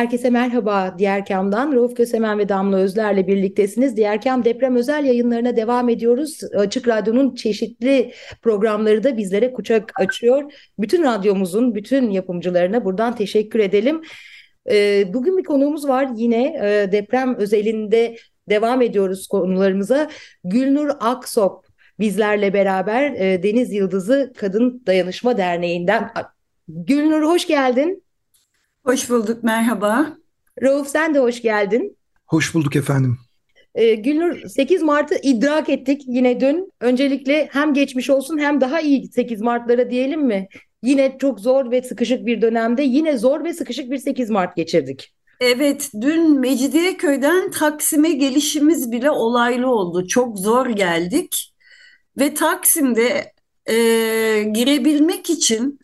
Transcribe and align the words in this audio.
Herkese 0.00 0.30
merhaba. 0.30 0.94
Diğer 0.98 1.26
Kam'dan 1.26 1.72
Rauf 1.72 1.96
Kösemen 1.96 2.38
ve 2.38 2.48
Damla 2.48 2.76
Özler'le 2.76 3.26
birliktesiniz. 3.26 3.96
Diğer 3.96 4.20
Kam 4.20 4.44
deprem 4.44 4.76
özel 4.76 5.04
yayınlarına 5.04 5.56
devam 5.56 5.88
ediyoruz. 5.88 6.40
Açık 6.54 6.88
Radyo'nun 6.88 7.34
çeşitli 7.34 8.12
programları 8.42 9.04
da 9.04 9.16
bizlere 9.16 9.52
kucak 9.52 9.92
açıyor. 10.00 10.52
Bütün 10.78 11.02
radyomuzun 11.02 11.74
bütün 11.74 12.10
yapımcılarına 12.10 12.84
buradan 12.84 13.16
teşekkür 13.16 13.58
edelim. 13.58 14.02
Ee, 14.70 15.04
bugün 15.14 15.38
bir 15.38 15.44
konuğumuz 15.44 15.88
var 15.88 16.08
yine 16.16 16.44
e, 16.44 16.92
deprem 16.92 17.34
özelinde 17.34 18.16
devam 18.48 18.82
ediyoruz 18.82 19.26
konularımıza. 19.26 20.10
Gülnur 20.44 20.90
Aksop 21.00 21.66
bizlerle 21.98 22.52
beraber 22.54 23.12
e, 23.12 23.42
Deniz 23.42 23.72
Yıldızı 23.72 24.32
Kadın 24.36 24.82
Dayanışma 24.86 25.38
Derneği'nden. 25.38 26.10
Gülnur 26.68 27.22
hoş 27.22 27.46
geldin. 27.46 28.02
Hoş 28.84 29.10
bulduk, 29.10 29.44
merhaba. 29.44 30.16
Rauf 30.62 30.88
sen 30.88 31.14
de 31.14 31.18
hoş 31.18 31.42
geldin. 31.42 31.96
Hoş 32.26 32.54
bulduk 32.54 32.76
efendim. 32.76 33.18
Ee, 33.74 33.94
Gülnur 33.94 34.48
8 34.48 34.82
Mart'ı 34.82 35.14
idrak 35.22 35.68
ettik 35.68 36.02
yine 36.06 36.40
dün. 36.40 36.72
Öncelikle 36.80 37.48
hem 37.52 37.74
geçmiş 37.74 38.10
olsun 38.10 38.38
hem 38.38 38.60
daha 38.60 38.80
iyi 38.80 39.08
8 39.12 39.40
Mart'lara 39.40 39.90
diyelim 39.90 40.26
mi? 40.26 40.48
Yine 40.82 41.16
çok 41.20 41.40
zor 41.40 41.70
ve 41.70 41.82
sıkışık 41.82 42.26
bir 42.26 42.42
dönemde 42.42 42.82
yine 42.82 43.18
zor 43.18 43.44
ve 43.44 43.52
sıkışık 43.52 43.90
bir 43.90 43.98
8 43.98 44.30
Mart 44.30 44.56
geçirdik. 44.56 45.14
Evet, 45.40 45.90
dün 46.00 46.40
Mecidiyeköy'den 46.40 47.50
Taksim'e 47.50 48.12
gelişimiz 48.12 48.92
bile 48.92 49.10
olaylı 49.10 49.66
oldu. 49.66 50.06
Çok 50.06 50.38
zor 50.38 50.66
geldik 50.66 51.54
ve 52.18 52.34
Taksim'de 52.34 53.32
e, 53.66 53.74
girebilmek 54.42 55.30
için 55.30 55.79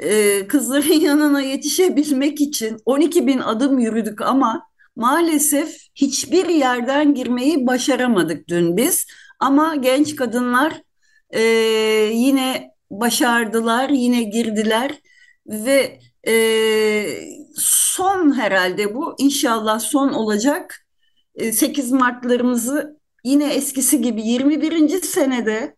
e, 0.00 0.46
kızların 0.46 0.92
yanına 1.00 1.40
yetişebilmek 1.40 2.40
için 2.40 2.76
12 2.84 3.26
bin 3.26 3.38
adım 3.38 3.78
yürüdük 3.78 4.20
ama 4.20 4.62
maalesef 4.96 5.76
hiçbir 5.94 6.48
yerden 6.48 7.14
girmeyi 7.14 7.66
başaramadık 7.66 8.48
dün 8.48 8.76
biz. 8.76 9.06
Ama 9.40 9.76
genç 9.76 10.16
kadınlar 10.16 10.82
e, 11.30 11.40
yine 12.12 12.70
başardılar, 12.90 13.88
yine 13.88 14.22
girdiler 14.22 15.00
ve 15.46 16.00
e, 16.26 16.34
son 17.56 18.38
herhalde 18.38 18.94
bu 18.94 19.14
inşallah 19.18 19.80
son 19.80 20.08
olacak. 20.08 20.86
E, 21.34 21.52
8 21.52 21.92
Mart'larımızı 21.92 23.00
yine 23.24 23.54
eskisi 23.54 24.02
gibi 24.02 24.22
21. 24.22 25.02
senede 25.02 25.76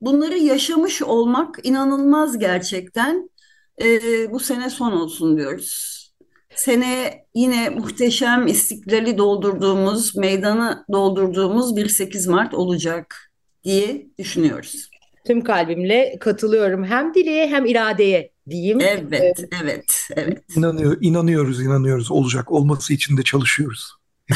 bunları 0.00 0.38
yaşamış 0.38 1.02
olmak 1.02 1.58
inanılmaz 1.62 2.38
gerçekten. 2.38 3.30
E, 3.80 3.86
bu 4.32 4.40
sene 4.40 4.70
son 4.70 4.92
olsun 4.92 5.38
diyoruz. 5.38 5.92
Sene 6.54 7.24
yine 7.34 7.70
muhteşem 7.70 8.46
istiklali 8.46 9.18
doldurduğumuz, 9.18 10.16
meydanı 10.16 10.84
doldurduğumuz 10.92 11.76
bir 11.76 11.88
8 11.88 12.26
Mart 12.26 12.54
olacak 12.54 13.32
diye 13.64 14.06
düşünüyoruz. 14.18 14.90
Tüm 15.26 15.44
kalbimle 15.44 16.16
katılıyorum. 16.20 16.84
Hem 16.84 17.14
dileğe 17.14 17.48
hem 17.48 17.66
iradeye 17.66 18.32
diyeyim. 18.50 18.80
Evet, 18.80 19.40
ee, 19.40 19.48
evet, 19.62 20.08
evet. 20.16 20.42
İnanıyor, 20.56 20.96
inanıyoruz, 21.00 21.62
inanıyoruz. 21.62 22.10
Olacak. 22.10 22.52
Olması 22.52 22.92
için 22.92 23.16
de 23.16 23.22
çalışıyoruz. 23.22 23.92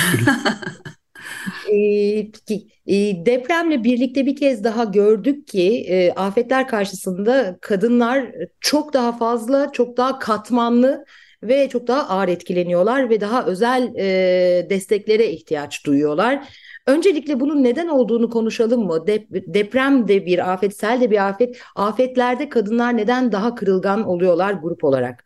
e, 2.87 3.27
depremle 3.27 3.85
birlikte 3.85 4.27
bir 4.27 4.37
kez 4.37 4.65
daha 4.65 4.85
gördük 4.85 5.49
ki 5.49 5.87
e, 5.89 6.13
afetler 6.13 6.69
karşısında 6.69 7.59
kadınlar 7.61 8.33
çok 8.61 8.93
daha 8.93 9.13
fazla, 9.19 9.73
çok 9.73 9.97
daha 9.97 10.19
katmanlı 10.19 11.05
ve 11.43 11.69
çok 11.69 11.87
daha 11.87 12.09
ağır 12.09 12.29
etkileniyorlar 12.29 13.11
ve 13.11 13.21
daha 13.21 13.47
özel 13.47 13.95
e, 13.97 14.67
desteklere 14.71 15.31
ihtiyaç 15.31 15.87
duyuyorlar. 15.87 16.49
Öncelikle 16.87 17.41
bunun 17.41 17.65
neden 17.65 17.89
olduğunu 17.89 18.31
konuşalım 18.31 18.87
mı? 18.87 19.07
Dep 19.07 19.27
deprem 19.31 20.09
de 20.09 20.27
bir 20.27 20.53
afet, 20.53 20.77
sel 20.77 21.01
de 21.01 21.11
bir 21.11 21.29
afet. 21.29 21.57
Afetlerde 21.77 22.49
kadınlar 22.49 22.97
neden 22.97 23.33
daha 23.33 23.55
kırılgan 23.55 24.05
oluyorlar 24.09 24.53
grup 24.53 24.85
olarak? 24.85 25.26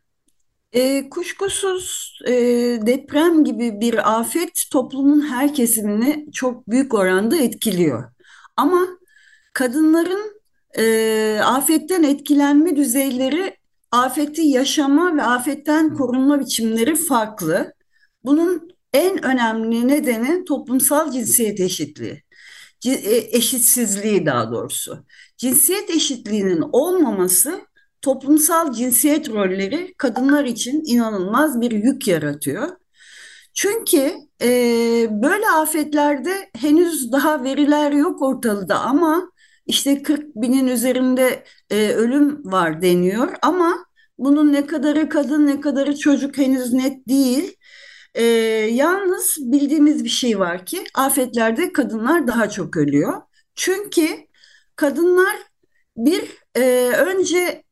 E, 0.73 1.11
kuşkusuz 1.11 2.19
e, 2.27 2.33
deprem 2.87 3.45
gibi 3.45 3.81
bir 3.81 4.19
afet 4.19 4.67
toplumun 4.73 5.21
her 5.21 5.55
kesimini 5.55 6.33
çok 6.33 6.69
büyük 6.69 6.95
oranda 6.95 7.37
etkiliyor. 7.37 8.13
Ama 8.57 8.87
kadınların 9.53 10.41
e, 10.79 11.41
afetten 11.45 12.03
etkilenme 12.03 12.77
düzeyleri, 12.77 13.57
afeti 13.93 14.43
yaşama 14.43 15.17
ve 15.17 15.23
afetten 15.23 15.95
korunma 15.95 16.41
biçimleri 16.41 16.97
farklı. 16.97 17.75
Bunun 18.25 18.71
en 18.93 19.25
önemli 19.25 19.89
nedeni 19.89 20.45
toplumsal 20.45 21.13
cinsiyet 21.13 21.61
eşitliği. 21.61 22.23
E, 22.87 23.37
eşitsizliği 23.37 24.27
daha 24.27 24.53
doğrusu. 24.53 25.05
Cinsiyet 25.37 25.91
eşitliğinin 25.91 26.65
olmaması 26.73 27.61
toplumsal 28.03 28.73
cinsiyet 28.73 29.31
rolleri 29.31 29.95
kadınlar 29.99 30.45
için 30.45 30.83
inanılmaz 30.87 31.61
bir 31.61 31.71
yük 31.71 32.09
yaratıyor. 32.09 32.69
Çünkü 33.55 34.13
e, 34.43 34.49
böyle 35.11 35.49
afetlerde 35.49 36.51
henüz 36.57 37.13
daha 37.13 37.45
veriler 37.45 37.93
yok 37.93 38.23
ortalıkta 38.23 38.79
ama 38.81 39.33
işte 39.67 40.03
40 40.03 40.37
binin 40.37 40.67
üzerinde 40.67 41.45
e, 41.71 41.89
ölüm 41.89 42.53
var 42.53 42.83
deniyor 42.83 43.35
ama 43.43 43.87
bunun 44.19 44.53
ne 44.53 44.67
kadarı 44.67 45.09
kadın 45.09 45.47
ne 45.47 45.61
kadarı 45.61 45.97
çocuk 45.99 46.39
henüz 46.39 46.73
net 46.73 47.09
değil. 47.09 47.57
E, 48.15 48.25
yalnız 48.73 49.37
bildiğimiz 49.41 50.05
bir 50.05 50.09
şey 50.09 50.39
var 50.39 50.67
ki 50.67 50.85
afetlerde 50.95 51.73
kadınlar 51.73 52.27
daha 52.27 52.51
çok 52.51 52.77
ölüyor. 52.77 53.23
Çünkü 53.55 54.09
kadınlar 54.77 55.37
bir 55.97 56.23
e, 56.57 56.63
önce 56.97 57.65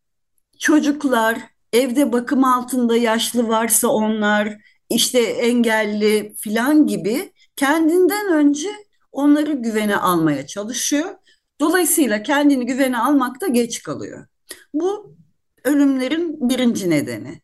çocuklar, 0.59 1.39
evde 1.73 2.13
bakım 2.13 2.45
altında 2.45 2.97
yaşlı 2.97 3.49
varsa 3.49 3.89
onlar, 3.89 4.57
işte 4.91 5.21
engelli 5.21 6.35
filan 6.39 6.87
gibi 6.87 7.33
kendinden 7.57 8.33
önce 8.33 8.69
onları 9.13 9.53
güvene 9.53 9.97
almaya 9.97 10.47
çalışıyor. 10.47 11.15
Dolayısıyla 11.61 12.23
kendini 12.23 12.67
güvene 12.67 12.99
almakta 12.99 13.47
geç 13.47 13.83
kalıyor. 13.83 14.27
Bu 14.75 15.17
ölümlerin 15.65 16.49
birinci 16.49 16.91
nedeni. 16.91 17.41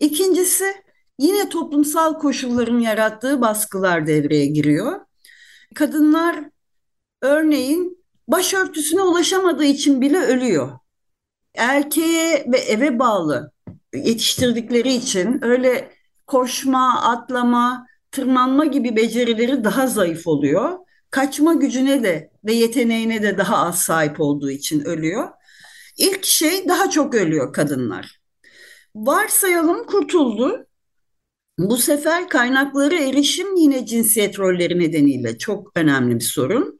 İkincisi 0.00 0.74
yine 1.18 1.48
toplumsal 1.48 2.18
koşulların 2.18 2.80
yarattığı 2.80 3.40
baskılar 3.40 4.06
devreye 4.06 4.46
giriyor. 4.46 5.00
Kadınlar 5.74 6.44
örneğin 7.22 8.04
başörtüsüne 8.28 9.02
ulaşamadığı 9.02 9.64
için 9.64 10.00
bile 10.00 10.18
ölüyor 10.18 10.78
erkeğe 11.58 12.46
ve 12.52 12.58
eve 12.58 12.98
bağlı 12.98 13.52
yetiştirdikleri 13.94 14.94
için 14.94 15.44
öyle 15.44 15.92
koşma, 16.26 17.02
atlama, 17.02 17.86
tırmanma 18.10 18.64
gibi 18.64 18.96
becerileri 18.96 19.64
daha 19.64 19.86
zayıf 19.86 20.26
oluyor. 20.26 20.78
Kaçma 21.10 21.54
gücüne 21.54 22.02
de 22.02 22.30
ve 22.44 22.52
yeteneğine 22.52 23.22
de 23.22 23.38
daha 23.38 23.56
az 23.56 23.78
sahip 23.82 24.20
olduğu 24.20 24.50
için 24.50 24.80
ölüyor. 24.84 25.28
İlk 25.98 26.24
şey 26.24 26.68
daha 26.68 26.90
çok 26.90 27.14
ölüyor 27.14 27.52
kadınlar. 27.52 28.20
Varsayalım 28.94 29.86
kurtuldu. 29.86 30.66
Bu 31.58 31.76
sefer 31.76 32.28
kaynakları 32.28 32.96
erişim 32.96 33.56
yine 33.56 33.86
cinsiyet 33.86 34.38
rolleri 34.38 34.78
nedeniyle 34.78 35.38
çok 35.38 35.72
önemli 35.76 36.14
bir 36.14 36.24
sorun. 36.24 36.78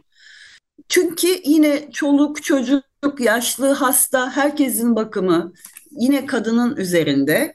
Çünkü 0.88 1.28
yine 1.44 1.90
çoluk 1.92 2.42
çocuk 2.42 2.87
yaşlı, 3.18 3.72
hasta, 3.72 4.30
herkesin 4.30 4.96
bakımı 4.96 5.52
yine 5.90 6.26
kadının 6.26 6.76
üzerinde. 6.76 7.54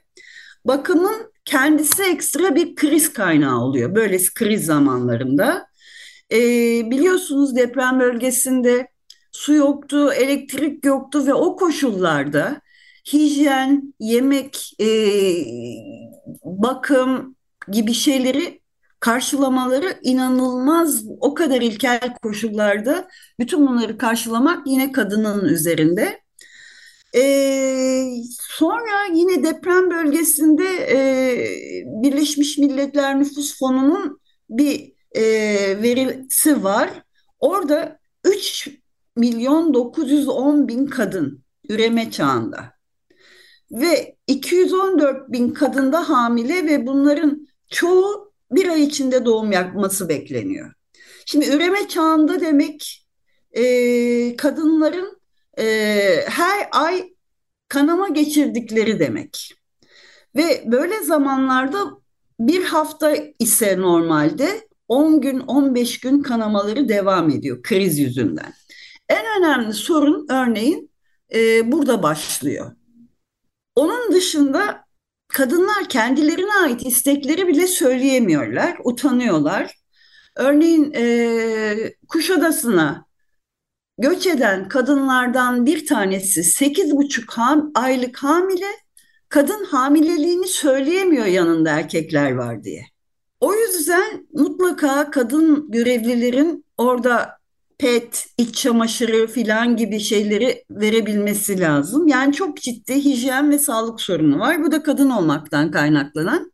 Bakımın 0.66 1.31
kendisi 1.45 2.04
ekstra 2.04 2.56
bir 2.56 2.75
kriz 2.75 3.13
kaynağı 3.13 3.60
oluyor. 3.62 3.95
Böyle 3.95 4.18
kriz 4.36 4.66
zamanlarında. 4.66 5.68
E, 6.31 6.40
biliyorsunuz 6.92 7.56
deprem 7.56 8.00
bölgesinde 8.00 8.88
su 9.31 9.54
yoktu, 9.54 10.13
elektrik 10.13 10.86
yoktu 10.86 11.28
ve 11.28 11.34
o 11.34 11.56
koşullarda 11.56 12.62
hijyen, 13.13 13.94
yemek, 14.00 14.72
e, 14.80 14.88
bakım 16.44 17.36
gibi 17.72 17.94
şeyleri 17.94 18.62
karşılamaları 19.03 20.00
inanılmaz 20.01 21.03
o 21.19 21.33
kadar 21.33 21.61
ilkel 21.61 22.15
koşullarda 22.21 23.07
bütün 23.39 23.67
bunları 23.67 23.97
karşılamak 23.97 24.67
yine 24.67 24.91
kadının 24.91 25.45
üzerinde. 25.45 26.21
Ee, 27.15 28.05
sonra 28.39 29.05
yine 29.13 29.44
deprem 29.44 29.91
bölgesinde 29.91 30.65
e, 30.89 30.97
Birleşmiş 31.85 32.57
Milletler 32.57 33.19
Nüfus 33.19 33.59
Fonu'nun 33.59 34.19
bir 34.50 34.94
e, 35.11 35.23
verisi 35.81 36.63
var. 36.63 36.89
Orada 37.39 38.00
3 38.23 38.69
milyon 39.15 39.73
910 39.73 40.67
bin 40.67 40.85
kadın 40.85 41.44
üreme 41.69 42.11
çağında 42.11 42.73
ve 43.71 44.15
214 44.27 45.31
bin 45.31 45.50
kadında 45.53 46.09
hamile 46.09 46.65
ve 46.65 46.88
bunların 46.88 47.47
çoğu 47.69 48.23
bir 48.55 48.69
ay 48.69 48.83
içinde 48.83 49.25
doğum 49.25 49.51
yapması 49.51 50.09
bekleniyor. 50.09 50.73
Şimdi 51.25 51.50
üreme 51.50 51.88
çağında 51.88 52.41
demek 52.41 53.05
e, 53.51 54.35
kadınların 54.35 55.21
e, 55.59 55.65
her 56.27 56.67
ay 56.71 57.13
kanama 57.67 58.09
geçirdikleri 58.09 59.00
demek. 59.00 59.53
Ve 60.35 60.63
böyle 60.65 61.03
zamanlarda 61.03 61.91
bir 62.39 62.63
hafta 62.63 63.15
ise 63.39 63.79
normalde 63.79 64.67
10 64.88 65.21
gün 65.21 65.39
15 65.39 66.00
gün 66.00 66.21
kanamaları 66.21 66.89
devam 66.89 67.29
ediyor 67.29 67.63
kriz 67.63 68.00
yüzünden. 68.00 68.53
En 69.09 69.25
önemli 69.39 69.73
sorun 69.73 70.27
örneğin 70.29 70.91
e, 71.33 71.71
burada 71.71 72.03
başlıyor. 72.03 72.71
Onun 73.75 74.11
dışında 74.11 74.82
kadınlar 75.33 75.89
kendilerine 75.89 76.53
ait 76.63 76.85
istekleri 76.85 77.47
bile 77.47 77.68
söyleyemiyorlar, 77.68 78.77
utanıyorlar. 78.83 79.75
Örneğin 80.35 80.94
e, 80.95 81.94
Kuşadası'na 82.07 83.06
göç 83.97 84.27
eden 84.27 84.68
kadınlardan 84.68 85.65
bir 85.65 85.85
tanesi 85.85 86.44
sekiz 86.44 86.91
buçuk 86.91 87.31
ham, 87.33 87.71
aylık 87.75 88.18
hamile, 88.18 88.69
kadın 89.30 89.65
hamileliğini 89.65 90.47
söyleyemiyor 90.47 91.25
yanında 91.25 91.69
erkekler 91.69 92.31
var 92.31 92.63
diye. 92.63 92.86
O 93.39 93.53
yüzden 93.53 94.27
mutlaka 94.33 95.12
kadın 95.12 95.71
görevlilerin 95.71 96.65
orada 96.77 97.43
pet, 97.83 98.25
iç 98.38 98.56
çamaşırı 98.56 99.27
filan 99.27 99.77
gibi 99.77 100.00
şeyleri 100.00 100.63
verebilmesi 100.71 101.59
lazım. 101.59 102.07
Yani 102.07 102.33
çok 102.33 102.57
ciddi 102.57 103.06
hijyen 103.06 103.51
ve 103.51 103.59
sağlık 103.59 104.01
sorunu 104.01 104.39
var. 104.39 104.63
Bu 104.63 104.71
da 104.71 104.83
kadın 104.83 105.09
olmaktan 105.09 105.71
kaynaklanan. 105.71 106.51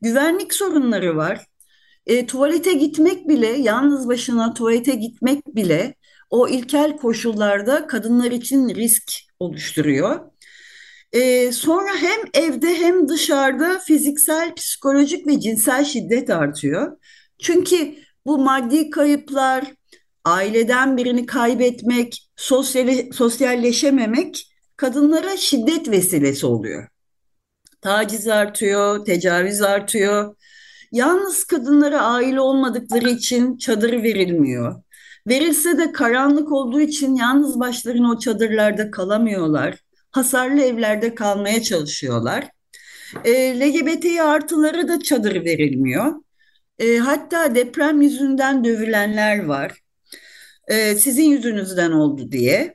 Güvenlik 0.00 0.54
sorunları 0.54 1.16
var. 1.16 1.46
E, 2.06 2.26
tuvalete 2.26 2.72
gitmek 2.72 3.28
bile, 3.28 3.46
yalnız 3.46 4.08
başına 4.08 4.54
tuvalete 4.54 4.94
gitmek 4.94 5.46
bile 5.46 5.94
o 6.30 6.48
ilkel 6.48 6.96
koşullarda 6.96 7.86
kadınlar 7.86 8.30
için 8.30 8.68
risk 8.68 9.12
oluşturuyor. 9.38 10.20
E, 11.12 11.52
sonra 11.52 11.90
hem 11.96 12.44
evde 12.44 12.74
hem 12.74 13.08
dışarıda 13.08 13.78
fiziksel, 13.78 14.54
psikolojik 14.54 15.26
ve 15.26 15.40
cinsel 15.40 15.84
şiddet 15.84 16.30
artıyor. 16.30 16.96
Çünkü 17.38 17.94
bu 18.26 18.38
maddi 18.38 18.90
kayıplar, 18.90 19.64
aileden 20.30 20.96
birini 20.96 21.26
kaybetmek, 21.26 22.30
sosyal, 22.36 23.12
sosyalleşememek 23.12 24.46
kadınlara 24.76 25.36
şiddet 25.36 25.90
vesilesi 25.90 26.46
oluyor. 26.46 26.88
Taciz 27.80 28.28
artıyor, 28.28 29.04
tecavüz 29.04 29.62
artıyor. 29.62 30.36
Yalnız 30.92 31.44
kadınlara 31.44 32.00
aile 32.00 32.40
olmadıkları 32.40 33.10
için 33.10 33.56
çadır 33.56 34.02
verilmiyor. 34.02 34.82
Verilse 35.28 35.78
de 35.78 35.92
karanlık 35.92 36.52
olduğu 36.52 36.80
için 36.80 37.14
yalnız 37.14 37.60
başlarına 37.60 38.10
o 38.10 38.18
çadırlarda 38.18 38.90
kalamıyorlar. 38.90 39.78
Hasarlı 40.10 40.60
evlerde 40.60 41.14
kalmaya 41.14 41.62
çalışıyorlar. 41.62 42.48
E, 43.24 43.60
LGBT 43.60 44.20
artıları 44.20 44.88
da 44.88 45.00
çadır 45.00 45.44
verilmiyor. 45.44 46.14
E, 46.78 46.98
hatta 46.98 47.54
deprem 47.54 48.00
yüzünden 48.02 48.64
dövülenler 48.64 49.44
var. 49.44 49.80
E, 50.68 50.94
sizin 50.94 51.24
yüzünüzden 51.24 51.92
oldu 51.92 52.32
diye. 52.32 52.74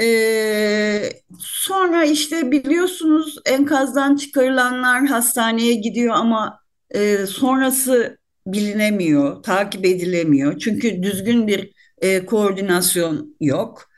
E, 0.00 1.12
sonra 1.38 2.04
işte 2.04 2.50
biliyorsunuz 2.50 3.38
enkazdan 3.46 4.16
çıkarılanlar 4.16 5.06
hastaneye 5.06 5.74
gidiyor 5.74 6.14
ama 6.14 6.60
e, 6.90 7.26
sonrası 7.26 8.18
bilinemiyor, 8.46 9.42
takip 9.42 9.86
edilemiyor. 9.86 10.58
Çünkü 10.58 11.02
düzgün 11.02 11.46
bir 11.46 11.72
e, 11.98 12.26
koordinasyon 12.26 13.36
yok. 13.40 13.88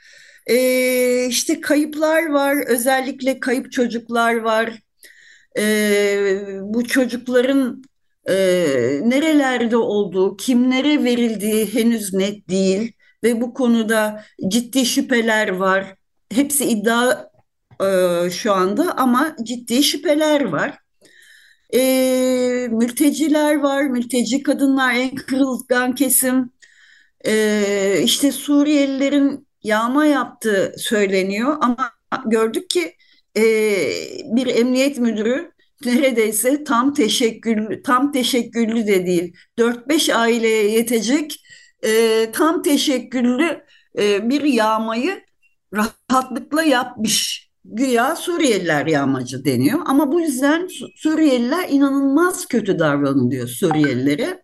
E, 0.46 1.26
işte 1.26 1.60
kayıplar 1.60 2.26
var, 2.26 2.56
özellikle 2.66 3.40
kayıp 3.40 3.72
çocuklar 3.72 4.34
var. 4.34 4.72
E, 5.58 6.38
bu 6.62 6.84
çocukların 6.84 7.82
e, 8.28 8.34
nerelerde 9.04 9.76
olduğu, 9.76 10.36
kimlere 10.36 11.04
verildiği 11.04 11.74
henüz 11.74 12.14
net 12.14 12.48
değil 12.48 12.92
ve 13.24 13.40
bu 13.40 13.54
konuda 13.54 14.24
ciddi 14.48 14.86
şüpheler 14.86 15.48
var. 15.48 15.94
Hepsi 16.32 16.64
iddia 16.64 17.30
e, 17.82 18.30
şu 18.30 18.52
anda 18.52 18.96
ama 18.96 19.36
ciddi 19.42 19.82
şüpheler 19.82 20.44
var. 20.44 20.78
E, 21.74 21.80
mülteciler 22.70 23.56
var, 23.56 23.82
mülteci 23.82 24.42
kadınlar 24.42 24.94
en 24.94 25.14
kırılgan 25.14 25.94
kesim. 25.94 26.50
E, 27.26 28.00
işte 28.04 28.32
Suriyelilerin 28.32 29.46
yağma 29.62 30.06
yaptığı 30.06 30.74
söyleniyor 30.78 31.56
ama 31.60 31.92
gördük 32.26 32.70
ki 32.70 32.94
e, 33.36 33.42
bir 34.36 34.46
emniyet 34.46 34.98
müdürü 34.98 35.52
neredeyse 35.84 36.64
tam 36.64 36.94
teşekkürlü, 36.94 37.82
tam 37.82 38.12
teşekkürlü 38.12 38.86
de 38.86 39.06
değil, 39.06 39.34
4-5 39.58 40.14
aileye 40.14 40.70
yetecek 40.70 41.44
e, 41.84 42.30
tam 42.32 42.62
teşekkürlü 42.62 43.64
e, 43.98 44.30
bir 44.30 44.42
yağmayı 44.42 45.24
rahatlıkla 45.74 46.62
yapmış. 46.62 47.48
Güya 47.64 48.16
Suriyeliler 48.16 48.86
yağmacı 48.86 49.44
deniyor 49.44 49.80
ama 49.86 50.12
bu 50.12 50.20
yüzden 50.20 50.68
Suriyeliler 50.96 51.68
inanılmaz 51.68 52.46
kötü 52.46 52.78
davranılıyor 52.78 53.48
Suriyelilere. 53.48 54.42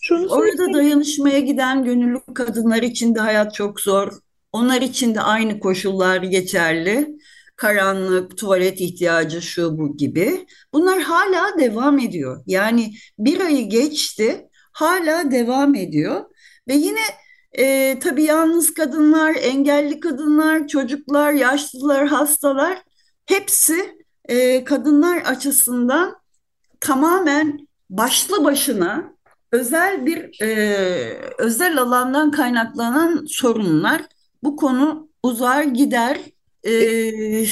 Şunu 0.00 0.26
Orada 0.26 0.72
dayanışmaya 0.74 1.40
giden 1.40 1.84
gönüllü 1.84 2.20
kadınlar 2.34 2.82
için 2.82 3.14
de 3.14 3.20
hayat 3.20 3.54
çok 3.54 3.80
zor. 3.80 4.12
Onlar 4.52 4.80
için 4.80 5.14
de 5.14 5.20
aynı 5.20 5.60
koşullar 5.60 6.22
geçerli. 6.22 7.16
Karanlık, 7.56 8.38
tuvalet 8.38 8.80
ihtiyacı 8.80 9.42
şu 9.42 9.78
bu 9.78 9.96
gibi. 9.96 10.46
Bunlar 10.72 11.00
hala 11.00 11.58
devam 11.58 11.98
ediyor. 11.98 12.42
Yani 12.46 12.94
bir 13.18 13.40
ayı 13.40 13.68
geçti, 13.68 14.48
hala 14.72 15.30
devam 15.30 15.74
ediyor. 15.74 16.24
Ve 16.68 16.74
yine 16.74 17.00
e, 17.52 17.98
tabii 17.98 18.22
yalnız 18.22 18.74
kadınlar, 18.74 19.34
engelli 19.34 20.00
kadınlar, 20.00 20.68
çocuklar, 20.68 21.32
yaşlılar, 21.32 22.06
hastalar 22.06 22.82
hepsi 23.26 24.04
e, 24.24 24.64
kadınlar 24.64 25.16
açısından 25.16 26.16
tamamen 26.80 27.68
başlı 27.90 28.44
başına 28.44 29.12
özel 29.52 30.06
bir 30.06 30.42
e, 30.42 31.32
özel 31.38 31.78
alandan 31.78 32.30
kaynaklanan 32.30 33.24
sorunlar. 33.28 34.02
Bu 34.42 34.56
konu 34.56 35.08
uzar 35.22 35.62
gider. 35.62 36.18
Ee, 36.64 37.44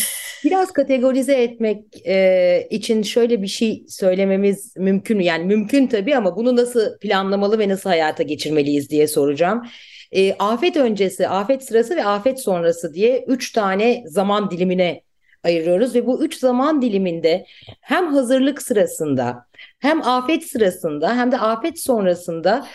Biraz 0.45 0.73
kategorize 0.73 1.35
etmek 1.43 2.07
e, 2.07 2.67
için 2.71 3.03
şöyle 3.03 3.43
bir 3.43 3.47
şey 3.47 3.85
söylememiz 3.89 4.77
mümkün. 4.77 5.21
Yani 5.21 5.45
mümkün 5.45 5.87
tabii 5.87 6.17
ama 6.17 6.37
bunu 6.37 6.57
nasıl 6.57 6.99
planlamalı 6.99 7.59
ve 7.59 7.69
nasıl 7.69 7.91
hayata 7.91 8.23
geçirmeliyiz 8.23 8.91
diye 8.91 9.09
soracağım. 9.09 9.67
E, 10.13 10.33
afet 10.33 10.77
öncesi, 10.77 11.29
afet 11.29 11.65
sırası 11.65 11.97
ve 11.97 12.05
afet 12.05 12.41
sonrası 12.41 12.95
diye 12.95 13.25
üç 13.29 13.53
tane 13.53 14.05
zaman 14.07 14.51
dilimine 14.51 15.03
ayırıyoruz 15.45 15.95
ve 15.95 16.07
bu 16.07 16.25
üç 16.25 16.39
zaman 16.39 16.83
diliminde 16.83 17.47
hem 17.81 18.07
hazırlık 18.07 18.63
sırasında 18.63 19.47
hem 19.79 20.03
afet 20.03 20.45
sırasında 20.45 21.17
hem 21.17 21.33
de 21.33 21.39
afet 21.39 21.81
sonrasında 21.81 22.67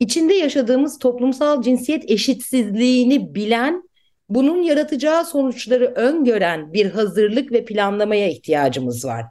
içinde 0.00 0.34
yaşadığımız 0.34 0.98
toplumsal 0.98 1.62
cinsiyet 1.62 2.10
eşitsizliğini 2.10 3.34
bilen 3.34 3.82
bunun 4.28 4.62
yaratacağı 4.62 5.24
sonuçları 5.24 5.86
öngören 5.86 6.72
bir 6.72 6.90
hazırlık 6.90 7.52
ve 7.52 7.64
planlamaya 7.64 8.28
ihtiyacımız 8.28 9.04
var. 9.04 9.24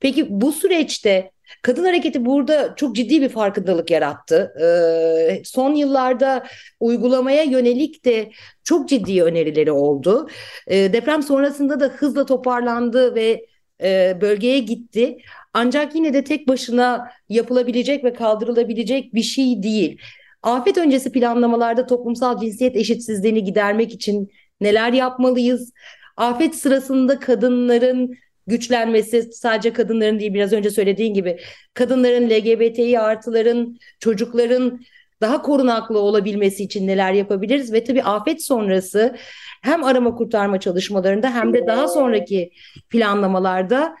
Peki 0.00 0.26
bu 0.30 0.52
süreçte 0.52 1.30
Kadın 1.62 1.84
hareketi 1.84 2.24
burada 2.24 2.74
çok 2.76 2.96
ciddi 2.96 3.22
bir 3.22 3.28
farkındalık 3.28 3.90
yarattı. 3.90 4.52
Ee, 4.62 5.42
son 5.44 5.74
yıllarda 5.74 6.46
uygulamaya 6.80 7.42
yönelik 7.42 8.04
de 8.04 8.30
çok 8.64 8.88
ciddi 8.88 9.22
önerileri 9.22 9.72
oldu. 9.72 10.28
Ee, 10.66 10.92
deprem 10.92 11.22
sonrasında 11.22 11.80
da 11.80 11.84
hızla 11.86 12.26
toparlandı 12.26 13.14
ve 13.14 13.46
e, 13.82 14.18
bölgeye 14.20 14.58
gitti. 14.58 15.18
Ancak 15.54 15.94
yine 15.94 16.14
de 16.14 16.24
tek 16.24 16.48
başına 16.48 17.10
yapılabilecek 17.28 18.04
ve 18.04 18.12
kaldırılabilecek 18.12 19.14
bir 19.14 19.22
şey 19.22 19.62
değil. 19.62 20.00
Afet 20.46 20.78
öncesi 20.78 21.12
planlamalarda 21.12 21.86
toplumsal 21.86 22.40
cinsiyet 22.40 22.76
eşitsizliğini 22.76 23.44
gidermek 23.44 23.92
için 23.92 24.30
neler 24.60 24.92
yapmalıyız? 24.92 25.72
Afet 26.16 26.54
sırasında 26.54 27.18
kadınların 27.18 28.16
güçlenmesi 28.46 29.22
sadece 29.32 29.72
kadınların 29.72 30.20
değil 30.20 30.34
biraz 30.34 30.52
önce 30.52 30.70
söylediğin 30.70 31.14
gibi 31.14 31.38
kadınların 31.74 32.30
LGBTİ 32.30 33.00
artıların 33.00 33.78
çocukların 34.00 34.80
daha 35.20 35.42
korunaklı 35.42 35.98
olabilmesi 35.98 36.64
için 36.64 36.86
neler 36.86 37.12
yapabiliriz 37.12 37.72
ve 37.72 37.84
tabii 37.84 38.02
afet 38.02 38.44
sonrası 38.44 39.16
hem 39.62 39.84
arama 39.84 40.14
kurtarma 40.14 40.60
çalışmalarında 40.60 41.34
hem 41.34 41.54
de 41.54 41.66
daha 41.66 41.88
sonraki 41.88 42.50
planlamalarda 42.90 43.96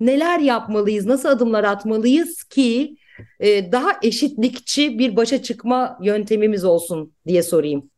neler 0.00 0.38
yapmalıyız, 0.38 1.06
nasıl 1.06 1.28
adımlar 1.28 1.64
atmalıyız 1.64 2.44
ki 2.44 2.96
e, 3.40 3.72
daha 3.72 3.90
eşitlikçi 4.02 4.98
bir 4.98 5.16
başa 5.16 5.42
çıkma 5.42 5.98
yöntemimiz 6.02 6.64
olsun 6.64 7.12
diye 7.26 7.42
sorayım. 7.42 7.90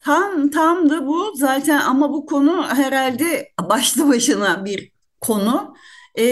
Tam 0.00 0.50
tam 0.50 0.90
da 0.90 1.06
bu 1.06 1.32
zaten 1.36 1.80
ama 1.80 2.12
bu 2.12 2.26
konu 2.26 2.66
herhalde 2.68 3.52
başlı 3.60 4.08
başına 4.08 4.64
bir 4.64 4.92
konu. 5.20 5.74
E, 6.18 6.24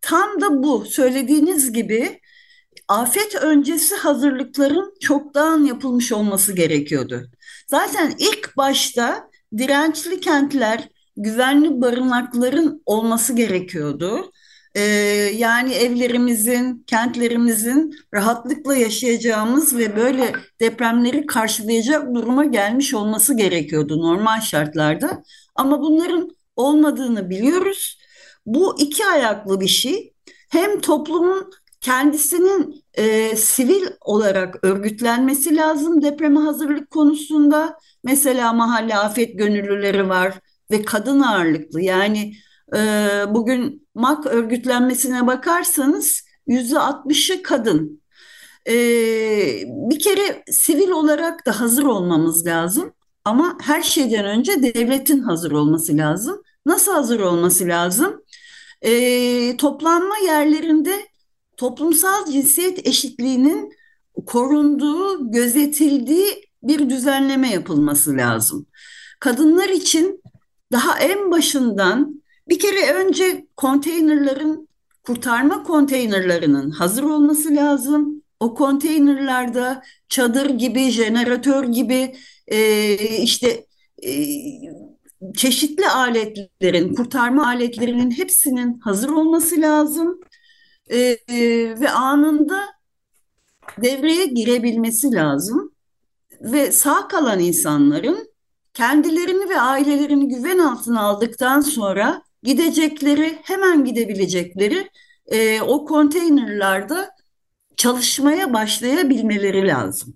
tam 0.00 0.40
da 0.40 0.62
bu 0.62 0.84
söylediğiniz 0.84 1.72
gibi 1.72 2.20
afet 2.88 3.34
öncesi 3.34 3.94
hazırlıkların 3.96 4.94
çoktan 5.00 5.64
yapılmış 5.64 6.12
olması 6.12 6.52
gerekiyordu. 6.52 7.30
Zaten 7.66 8.14
ilk 8.18 8.56
başta 8.56 9.30
dirençli 9.58 10.20
kentler, 10.20 10.88
güvenli 11.16 11.80
barınakların 11.80 12.82
olması 12.86 13.32
gerekiyordu. 13.32 14.32
Ee, 14.74 14.82
yani 15.36 15.72
evlerimizin, 15.72 16.84
kentlerimizin 16.86 17.94
rahatlıkla 18.14 18.76
yaşayacağımız 18.76 19.76
ve 19.76 19.96
böyle 19.96 20.32
depremleri 20.60 21.26
karşılayacak 21.26 22.14
duruma 22.14 22.44
gelmiş 22.44 22.94
olması 22.94 23.36
gerekiyordu 23.36 24.02
normal 24.02 24.40
şartlarda. 24.40 25.22
Ama 25.54 25.80
bunların 25.80 26.30
olmadığını 26.56 27.30
biliyoruz. 27.30 27.98
Bu 28.46 28.80
iki 28.80 29.06
ayaklı 29.06 29.60
bir 29.60 29.68
şey. 29.68 30.12
Hem 30.48 30.80
toplumun 30.80 31.52
kendisinin 31.80 32.84
e, 32.94 33.36
sivil 33.36 33.86
olarak 34.00 34.64
örgütlenmesi 34.64 35.56
lazım 35.56 36.02
depreme 36.02 36.40
hazırlık 36.40 36.90
konusunda. 36.90 37.78
Mesela 38.04 38.52
mahalle 38.52 38.96
afet 38.96 39.38
gönüllüleri 39.38 40.08
var 40.08 40.34
ve 40.70 40.84
kadın 40.84 41.20
ağırlıklı. 41.20 41.80
Yani 41.82 42.34
bugün 43.34 43.88
MAK 43.94 44.26
örgütlenmesine 44.26 45.26
bakarsanız 45.26 46.22
yüzde 46.46 46.78
altmışı 46.78 47.42
kadın. 47.42 48.02
E, 48.68 48.74
bir 49.66 49.98
kere 49.98 50.42
sivil 50.50 50.88
olarak 50.88 51.46
da 51.46 51.60
hazır 51.60 51.84
olmamız 51.84 52.46
lazım. 52.46 52.92
Ama 53.24 53.58
her 53.60 53.82
şeyden 53.82 54.24
önce 54.24 54.62
devletin 54.62 55.20
hazır 55.20 55.52
olması 55.52 55.96
lazım. 55.96 56.42
Nasıl 56.66 56.92
hazır 56.92 57.20
olması 57.20 57.68
lazım? 57.68 58.22
E, 58.82 59.56
toplanma 59.56 60.18
yerlerinde 60.18 61.06
toplumsal 61.56 62.26
cinsiyet 62.26 62.86
eşitliğinin 62.86 63.72
korunduğu, 64.26 65.32
gözetildiği 65.32 66.48
bir 66.62 66.90
düzenleme 66.90 67.50
yapılması 67.50 68.16
lazım. 68.16 68.66
Kadınlar 69.20 69.68
için 69.68 70.22
daha 70.72 70.98
en 70.98 71.30
başından 71.30 72.22
bir 72.48 72.58
kere 72.58 72.92
önce 72.92 73.46
konteynerların, 73.56 74.68
kurtarma 75.02 75.62
konteynerlarının 75.62 76.70
hazır 76.70 77.02
olması 77.02 77.56
lazım. 77.56 78.22
O 78.40 78.54
konteynerlarda 78.54 79.82
çadır 80.08 80.50
gibi, 80.50 80.90
jeneratör 80.90 81.64
gibi 81.64 82.16
e, 82.46 82.94
işte 83.18 83.66
e, 84.02 84.10
çeşitli 85.36 85.88
aletlerin, 85.88 86.94
kurtarma 86.94 87.46
aletlerinin 87.46 88.10
hepsinin 88.10 88.80
hazır 88.80 89.08
olması 89.08 89.60
lazım 89.60 90.20
e, 90.90 91.16
ve 91.80 91.90
anında 91.90 92.64
devreye 93.82 94.26
girebilmesi 94.26 95.12
lazım 95.12 95.72
ve 96.40 96.72
sağ 96.72 97.08
kalan 97.08 97.40
insanların 97.40 98.32
kendilerini 98.74 99.48
ve 99.48 99.60
ailelerini 99.60 100.28
güven 100.28 100.58
altına 100.58 101.00
aldıktan 101.00 101.60
sonra 101.60 102.22
gidecekleri, 102.42 103.38
hemen 103.42 103.84
gidebilecekleri 103.84 104.90
e, 105.26 105.60
o 105.60 105.84
konteynerlarda 105.84 107.10
çalışmaya 107.76 108.52
başlayabilmeleri 108.52 109.66
lazım. 109.66 110.14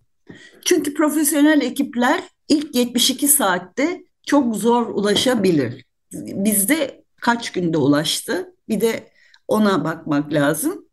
Çünkü 0.65 0.95
profesyonel 0.95 1.61
ekipler 1.61 2.23
ilk 2.49 2.75
72 2.75 3.29
saatte 3.29 4.03
çok 4.27 4.57
zor 4.57 4.87
ulaşabilir. 4.87 5.85
Bizde 6.13 7.05
kaç 7.17 7.53
günde 7.53 7.79
ulaştı? 7.79 8.55
Bir 8.69 8.81
de 8.81 9.09
ona 9.49 9.85
bakmak 9.85 10.33
lazım. 10.33 10.85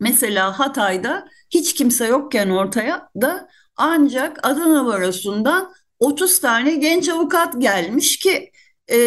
Mesela 0.00 0.58
Hatay'da 0.58 1.28
hiç 1.50 1.74
kimse 1.74 2.06
yokken 2.06 2.50
ortaya 2.50 3.08
da 3.20 3.48
ancak 3.76 4.46
Adana 4.46 4.86
Barosu'ndan 4.86 5.72
30 5.98 6.40
tane 6.40 6.74
genç 6.74 7.08
avukat 7.08 7.60
gelmiş 7.60 8.18
ki 8.18 8.50
e, 8.92 8.98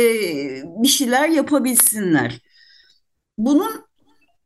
bir 0.83 0.88
şeyler 0.88 1.29
yapabilsinler. 1.29 2.41
Bunun 3.38 3.86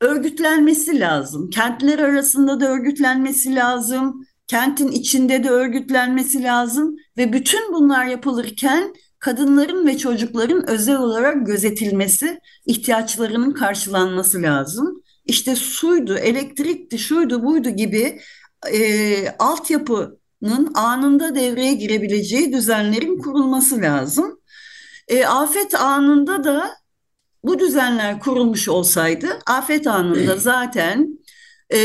örgütlenmesi 0.02 1.00
lazım. 1.00 1.50
Kentler 1.50 2.00
arasında 2.00 2.60
da 2.60 2.68
örgütlenmesi 2.68 3.56
lazım. 3.56 4.28
Kentin 4.48 4.88
içinde 4.92 5.44
de 5.44 5.50
örgütlenmesi 5.50 6.44
lazım 6.44 6.96
ve 7.18 7.34
bütün 7.34 7.74
bunlar 7.74 8.06
yapılırken 8.06 8.94
kadınların 9.20 9.88
ve 9.88 9.98
çocukların 9.98 10.70
özel 10.70 10.98
olarak 10.98 11.46
gözetilmesi, 11.46 12.40
ihtiyaçlarının 12.66 13.52
karşılanması 13.52 14.42
lazım. 14.42 15.04
İşte 15.26 15.56
suydu, 15.56 16.18
elektrikti, 16.18 17.00
şuydu, 17.00 17.44
buydu 17.44 17.70
gibi 17.70 18.20
e, 18.74 19.30
altyapının 19.40 20.74
anında 20.74 21.36
devreye 21.36 21.74
girebileceği 21.74 22.54
düzenlerin 22.54 23.18
kurulması 23.18 23.82
lazım. 23.82 24.40
E, 25.08 25.26
afet 25.26 25.76
anında 25.76 26.44
da 26.44 26.72
bu 27.44 27.60
düzenler 27.60 28.20
kurulmuş 28.20 28.70
olsaydı, 28.70 29.40
afet 29.48 29.88
anında 29.88 30.38
zaten 30.38 31.20
e, 31.74 31.80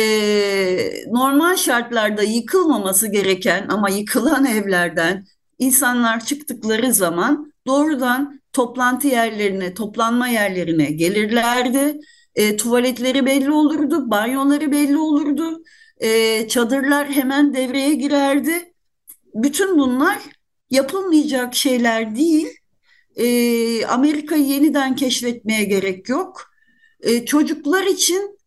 normal 1.07 1.57
şartlarda 1.57 2.23
yıkılmaması 2.23 3.13
gereken 3.13 3.67
ama 3.69 3.91
yıkılan 3.91 4.45
evlerden 4.47 5.27
insanlar 5.59 6.25
çıktıkları 6.25 6.95
zaman 6.95 7.53
doğrudan 7.67 8.41
toplantı 8.53 9.09
yerlerine, 9.09 9.75
toplanma 9.75 10.29
yerlerine 10.29 10.85
gelirlerdi. 10.85 12.01
E, 12.35 12.57
tuvaletleri 12.57 13.27
belli 13.27 13.51
olurdu, 13.51 14.11
banyoları 14.11 14.73
belli 14.73 14.99
olurdu, 14.99 15.63
e, 16.01 16.49
çadırlar 16.49 17.11
hemen 17.11 17.55
devreye 17.55 17.95
girerdi. 17.95 18.73
Bütün 19.35 19.79
bunlar 19.79 20.19
yapılmayacak 20.71 21.55
şeyler 21.55 22.17
değil. 22.17 22.58
E, 23.19 23.87
Amerika'yı 23.87 24.45
yeniden 24.45 24.97
keşfetmeye 24.97 25.65
gerek 25.65 26.09
yok. 26.09 26.51
E, 27.01 27.25
çocuklar 27.25 27.87
için 27.87 28.39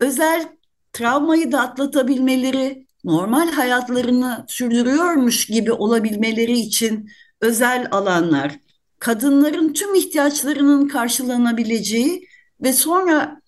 özel 0.00 0.48
travmayı 0.92 1.52
da 1.52 1.60
atlatabilmeleri, 1.60 2.86
normal 3.04 3.50
hayatlarını 3.50 4.44
sürdürüyormuş 4.48 5.46
gibi 5.46 5.72
olabilmeleri 5.72 6.58
için 6.58 7.10
özel 7.40 7.88
alanlar, 7.90 8.58
kadınların 8.98 9.72
tüm 9.72 9.94
ihtiyaçlarının 9.94 10.88
karşılanabileceği 10.88 12.28
ve 12.62 12.72
sonra 12.72 13.40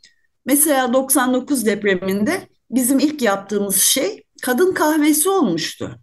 mesela 0.46 0.92
99 0.92 1.66
depreminde 1.66 2.48
bizim 2.70 2.98
ilk 2.98 3.22
yaptığımız 3.22 3.76
şey 3.76 4.24
kadın 4.42 4.74
kahvesi 4.74 5.28
olmuştu. 5.28 6.00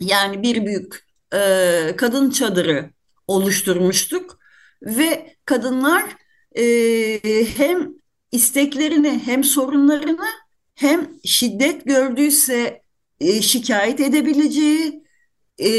Yani 0.00 0.42
bir 0.42 0.66
büyük 0.66 1.06
e, 1.34 1.94
kadın 1.96 2.30
çadırı 2.30 2.90
oluşturmuştuk 3.28 4.38
ve 4.82 5.36
kadınlar 5.44 6.04
e, 6.58 6.64
hem 7.56 7.92
isteklerini 8.32 9.20
hem 9.24 9.44
sorunlarını 9.44 10.26
hem 10.74 11.10
şiddet 11.24 11.84
gördüyse 11.84 12.82
e, 13.20 13.42
şikayet 13.42 14.00
edebileceği, 14.00 15.02
e, 15.58 15.70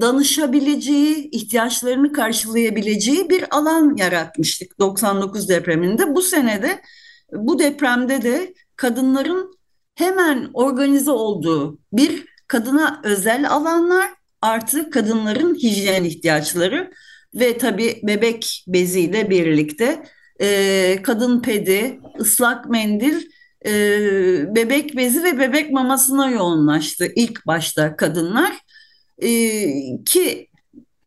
danışabileceği, 0.00 1.30
ihtiyaçlarını 1.30 2.12
karşılayabileceği 2.12 3.30
bir 3.30 3.56
alan 3.56 3.96
yaratmıştık 3.96 4.78
99 4.78 5.48
depreminde. 5.48 6.14
Bu 6.14 6.22
senede 6.22 6.82
bu 7.32 7.58
depremde 7.58 8.22
de 8.22 8.54
kadınların 8.76 9.58
hemen 9.94 10.50
organize 10.54 11.10
olduğu 11.10 11.78
bir 11.92 12.26
kadına 12.46 13.00
özel 13.04 13.50
alanlar 13.50 14.10
artı 14.42 14.90
kadınların 14.90 15.54
hijyen 15.54 16.04
ihtiyaçları 16.04 16.90
ve 17.34 17.58
tabii 17.58 18.00
bebek 18.02 18.64
beziyle 18.68 19.30
birlikte 19.30 20.02
e, 20.40 20.98
kadın 21.02 21.42
pedi, 21.42 22.00
ıslak 22.20 22.70
mendil, 22.70 23.26
e, 23.66 23.72
bebek 24.54 24.96
bezi 24.96 25.24
ve 25.24 25.38
bebek 25.38 25.70
mamasına 25.70 26.30
yoğunlaştı 26.30 27.12
ilk 27.14 27.46
başta 27.46 27.96
kadınlar. 27.96 28.52
E, 29.18 29.30
ki 30.04 30.48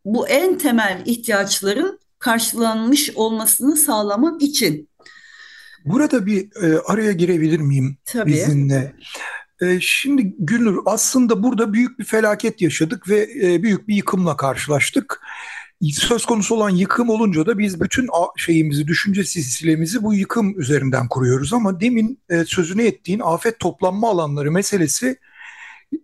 bu 0.05 0.27
en 0.27 0.57
temel 0.57 1.03
ihtiyaçların 1.05 1.99
karşılanmış 2.19 3.11
olmasını 3.15 3.75
sağlamak 3.75 4.41
için. 4.41 4.89
Burada 5.85 6.25
bir 6.25 6.63
e, 6.63 6.79
araya 6.79 7.11
girebilir 7.11 7.59
miyim 7.59 7.97
Tabii. 8.05 8.31
izinle? 8.31 8.93
E, 9.61 9.79
şimdi 9.81 10.35
Gülnur 10.39 10.83
aslında 10.85 11.43
burada 11.43 11.73
büyük 11.73 11.99
bir 11.99 12.03
felaket 12.03 12.61
yaşadık 12.61 13.09
ve 13.09 13.29
e, 13.43 13.63
büyük 13.63 13.87
bir 13.87 13.95
yıkımla 13.95 14.37
karşılaştık. 14.37 15.21
Söz 15.91 16.25
konusu 16.25 16.55
olan 16.55 16.69
yıkım 16.69 17.09
olunca 17.09 17.45
da 17.45 17.57
biz 17.57 17.81
bütün 17.81 18.07
şeyimizi, 18.37 18.87
düşünce 18.87 19.23
silsilemizi 19.23 20.03
bu 20.03 20.13
yıkım 20.13 20.59
üzerinden 20.59 21.07
kuruyoruz. 21.07 21.53
Ama 21.53 21.81
demin 21.81 22.19
e, 22.29 22.45
sözünü 22.45 22.83
ettiğin 22.83 23.19
afet 23.19 23.59
toplanma 23.59 24.09
alanları 24.09 24.51
meselesi 24.51 25.17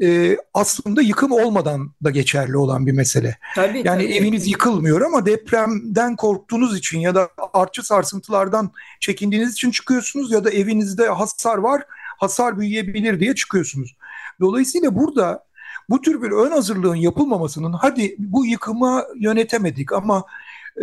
e, 0.01 0.37
aslında 0.53 1.01
yıkım 1.01 1.31
olmadan 1.31 1.93
da 2.03 2.09
geçerli 2.09 2.57
olan 2.57 2.85
bir 2.85 2.91
mesele. 2.91 3.37
Tabii, 3.55 3.81
yani 3.85 4.03
tabii. 4.03 4.13
eviniz 4.13 4.47
yıkılmıyor 4.47 5.01
ama 5.01 5.25
depremden 5.25 6.15
korktuğunuz 6.15 6.77
için 6.77 6.99
ya 6.99 7.15
da 7.15 7.29
artçı 7.53 7.85
sarsıntılardan 7.85 8.71
çekindiğiniz 8.99 9.53
için 9.53 9.71
çıkıyorsunuz 9.71 10.31
ya 10.31 10.43
da 10.43 10.51
evinizde 10.51 11.07
hasar 11.07 11.57
var, 11.57 11.83
hasar 12.19 12.59
büyüyebilir 12.59 13.19
diye 13.19 13.35
çıkıyorsunuz. 13.35 13.95
Dolayısıyla 14.39 14.95
burada 14.95 15.43
bu 15.89 16.01
tür 16.01 16.21
bir 16.21 16.31
ön 16.31 16.51
hazırlığın 16.51 16.95
yapılmamasının 16.95 17.73
hadi 17.73 18.15
bu 18.19 18.45
yıkımı 18.45 19.03
yönetemedik 19.15 19.93
ama 19.93 20.25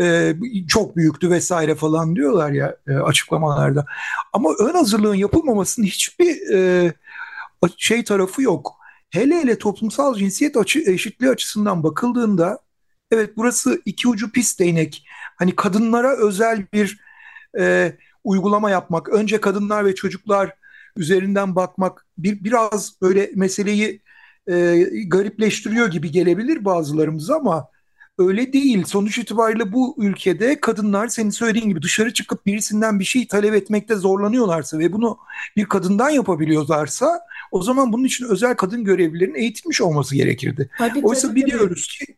e, 0.01 0.35
çok 0.69 0.97
büyüktü 0.97 1.31
vesaire 1.31 1.75
falan 1.75 2.17
diyorlar 2.17 2.51
ya 2.51 2.77
e, 2.89 2.93
açıklamalarda. 2.93 3.87
Ama 4.33 4.51
ön 4.59 4.75
hazırlığın 4.75 5.15
yapılmamasının 5.15 5.87
hiçbir 5.87 6.55
e, 6.55 6.93
şey 7.77 8.05
tarafı 8.05 8.43
yok. 8.43 8.77
Hele 9.11 9.35
hele 9.35 9.59
toplumsal 9.59 10.15
cinsiyet 10.15 10.57
açı, 10.57 10.79
eşitliği 10.87 11.31
açısından 11.31 11.83
bakıldığında 11.83 12.59
evet 13.11 13.31
burası 13.37 13.83
iki 13.85 14.09
ucu 14.09 14.33
pis 14.33 14.59
değnek. 14.59 15.07
Hani 15.37 15.57
kadınlara 15.57 16.17
özel 16.17 16.67
bir 16.73 17.01
e, 17.59 17.93
uygulama 18.25 18.71
yapmak, 18.71 19.09
önce 19.09 19.41
kadınlar 19.41 19.85
ve 19.85 19.95
çocuklar 19.95 20.53
üzerinden 20.99 21.57
bakmak 21.57 22.07
bir 22.19 22.45
biraz 22.45 22.93
böyle 23.03 23.31
meseleyi 23.35 24.01
e, 24.49 24.85
garipleştiriyor 25.07 25.91
gibi 25.91 26.11
gelebilir 26.11 26.65
bazılarımıza 26.65 27.37
ama 27.37 27.69
öyle 28.19 28.53
değil. 28.53 28.85
Sonuç 28.85 29.19
itibariyle 29.19 29.73
bu 29.73 29.95
ülkede 29.99 30.61
kadınlar 30.61 31.09
senin 31.09 31.31
söylediğin 31.31 31.69
gibi 31.69 31.83
dışarı 31.83 32.13
çıkıp 32.13 32.47
birisinden 32.47 33.01
bir 33.01 33.05
şey 33.05 33.27
talep 33.27 33.55
etmekte 33.55 33.95
zorlanıyorlarsa 33.95 34.79
ve 34.79 34.93
bunu 34.93 35.19
bir 35.57 35.65
kadından 35.65 36.11
yapabiliyorlarsa 36.11 37.21
o 37.53 37.63
zaman 37.63 37.93
bunun 37.93 38.05
için 38.05 38.27
özel 38.29 38.55
kadın 38.55 38.85
görevlilerin 38.85 39.35
eğitilmiş 39.35 39.81
olması 39.81 40.15
gerekirdi. 40.15 40.71
Tabii, 40.79 41.01
Oysa 41.03 41.29
tabii, 41.29 41.41
biliyoruz 41.45 41.99
ki 41.99 42.17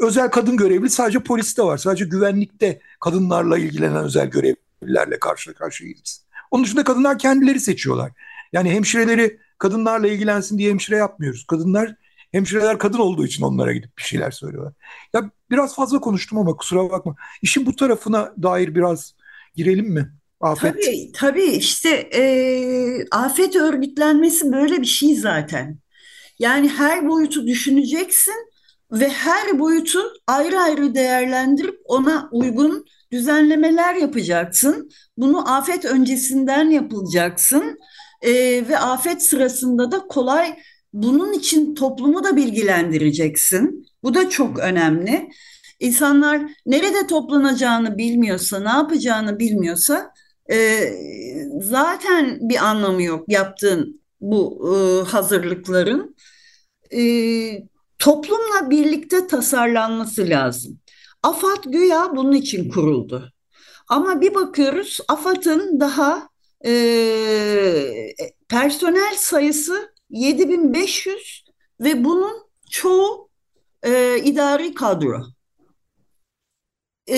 özel 0.00 0.30
kadın 0.30 0.56
görevli 0.56 0.90
sadece 0.90 1.18
poliste 1.18 1.62
var. 1.62 1.78
Sadece 1.78 2.04
güvenlikte 2.04 2.80
kadınlarla 3.00 3.58
ilgilenen 3.58 4.04
özel 4.04 4.26
görevlilerle 4.26 5.18
karşı 5.18 5.54
karşıyayız. 5.54 6.23
Onun 6.54 6.64
dışında 6.64 6.84
kadınlar 6.84 7.18
kendileri 7.18 7.60
seçiyorlar. 7.60 8.12
Yani 8.52 8.70
hemşireleri 8.70 9.38
kadınlarla 9.58 10.08
ilgilensin 10.08 10.58
diye 10.58 10.70
hemşire 10.70 10.96
yapmıyoruz. 10.96 11.46
Kadınlar 11.46 11.94
hemşireler 12.32 12.78
kadın 12.78 12.98
olduğu 12.98 13.26
için 13.26 13.42
onlara 13.42 13.72
gidip 13.72 13.98
bir 13.98 14.02
şeyler 14.02 14.30
söylüyorlar. 14.30 14.72
Ya 15.14 15.30
biraz 15.50 15.74
fazla 15.74 16.00
konuştum 16.00 16.38
ama 16.38 16.56
kusura 16.56 16.90
bakma. 16.90 17.14
İşin 17.42 17.66
bu 17.66 17.76
tarafına 17.76 18.34
dair 18.42 18.74
biraz 18.74 19.14
girelim 19.54 19.86
mi? 19.86 20.12
Afet. 20.40 20.72
Tabii, 20.72 21.12
tabii 21.14 21.44
işte 21.44 21.90
e, 22.14 22.24
afet 23.10 23.56
örgütlenmesi 23.56 24.52
böyle 24.52 24.80
bir 24.80 24.86
şey 24.86 25.14
zaten. 25.16 25.78
Yani 26.38 26.68
her 26.68 27.08
boyutu 27.08 27.46
düşüneceksin 27.46 28.34
ve 28.92 29.08
her 29.08 29.58
boyutu 29.58 30.02
ayrı 30.26 30.60
ayrı 30.60 30.94
değerlendirip 30.94 31.80
ona 31.84 32.28
uygun 32.32 32.84
düzenlemeler 33.12 33.94
yapacaksın. 33.94 34.90
Bunu 35.16 35.52
afet 35.52 35.84
öncesinden 35.84 36.70
yapılacaksın 36.70 37.78
e, 38.22 38.32
ve 38.68 38.78
afet 38.78 39.22
sırasında 39.22 39.92
da 39.92 39.98
kolay 39.98 40.56
bunun 40.92 41.32
için 41.32 41.74
toplumu 41.74 42.24
da 42.24 42.36
bilgilendireceksin. 42.36 43.88
Bu 44.02 44.14
da 44.14 44.30
çok 44.30 44.58
önemli. 44.58 45.28
İnsanlar 45.80 46.42
nerede 46.66 47.06
toplanacağını 47.06 47.98
bilmiyorsa, 47.98 48.60
ne 48.60 48.68
yapacağını 48.68 49.38
bilmiyorsa 49.38 50.10
e, 50.50 50.80
zaten 51.60 52.38
bir 52.40 52.56
anlamı 52.56 53.02
yok 53.02 53.24
yaptığın 53.28 54.00
bu 54.20 54.68
e, 54.68 54.74
hazırlıkların. 55.10 56.16
E, 56.90 57.02
toplumla 57.98 58.70
birlikte 58.70 59.26
tasarlanması 59.26 60.28
lazım. 60.28 60.78
AFAD 61.24 61.64
güya 61.64 62.16
bunun 62.16 62.32
için 62.32 62.68
kuruldu. 62.70 63.32
Ama 63.88 64.20
bir 64.20 64.34
bakıyoruz 64.34 65.00
AFAD'ın 65.08 65.80
daha 65.80 66.28
e, 66.66 66.72
personel 68.48 69.14
sayısı 69.16 69.94
7500 70.10 71.44
ve 71.80 72.04
bunun 72.04 72.34
çoğu 72.70 73.30
e, 73.82 74.18
idari 74.24 74.74
kadro. 74.74 75.22
E, 77.08 77.16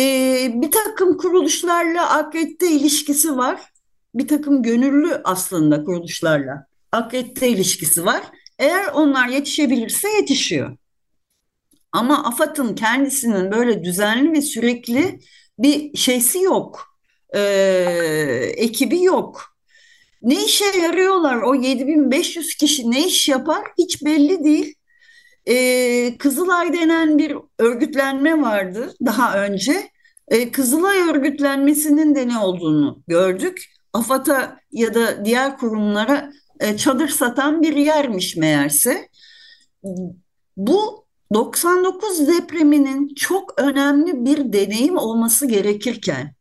bir 0.55 0.71
takım 0.71 1.17
kuruluşlarla 1.17 2.11
akredite 2.11 2.71
ilişkisi 2.71 3.37
var. 3.37 3.61
Bir 4.15 4.29
takım 4.29 4.63
gönüllü 4.63 5.21
aslında 5.25 5.85
kuruluşlarla 5.85 6.67
akredite 6.93 7.49
ilişkisi 7.49 8.05
var. 8.05 8.23
Eğer 8.59 8.87
onlar 8.95 9.29
yetişebilirse 9.29 10.09
yetişiyor. 10.09 10.77
Ama 11.93 12.25
AFAD'ın 12.25 12.75
kendisinin 12.75 13.53
böyle 13.53 13.85
düzenli 13.85 14.33
ve 14.33 14.41
sürekli 14.41 15.21
bir 15.59 15.97
şeysi 15.97 16.43
yok. 16.43 16.99
E, 17.35 17.41
ekibi 18.57 19.03
yok. 19.03 19.57
Ne 20.23 20.45
işe 20.45 20.65
yarıyorlar 20.65 21.37
o 21.37 21.55
7500 21.55 22.55
kişi 22.55 22.91
ne 22.91 23.07
iş 23.07 23.29
yapar 23.29 23.65
hiç 23.79 24.05
belli 24.05 24.45
değil. 24.45 24.75
Ee, 25.49 26.19
Kızılay 26.19 26.73
denen 26.73 27.19
bir 27.19 27.37
örgütlenme 27.59 28.43
vardı 28.43 28.95
daha 29.07 29.45
önce. 29.45 29.91
Ee, 30.29 30.53
Kızılay 30.53 30.99
örgütlenmesinin 30.99 32.15
de 32.15 32.29
ne 32.29 32.39
olduğunu 32.39 33.03
gördük. 33.09 33.65
AFAD'a 33.93 34.61
ya 34.73 34.95
da 34.95 35.25
diğer 35.25 35.59
kurumlara 35.59 36.31
e, 36.61 36.77
çadır 36.77 37.09
satan 37.09 37.63
bir 37.63 37.77
yermiş 37.77 38.37
meğerse. 38.37 39.09
Bu 40.57 41.06
99 41.35 42.29
depreminin 42.29 43.15
çok 43.15 43.61
önemli 43.61 44.25
bir 44.25 44.53
deneyim 44.53 44.97
olması 44.97 45.47
gerekirken 45.47 46.35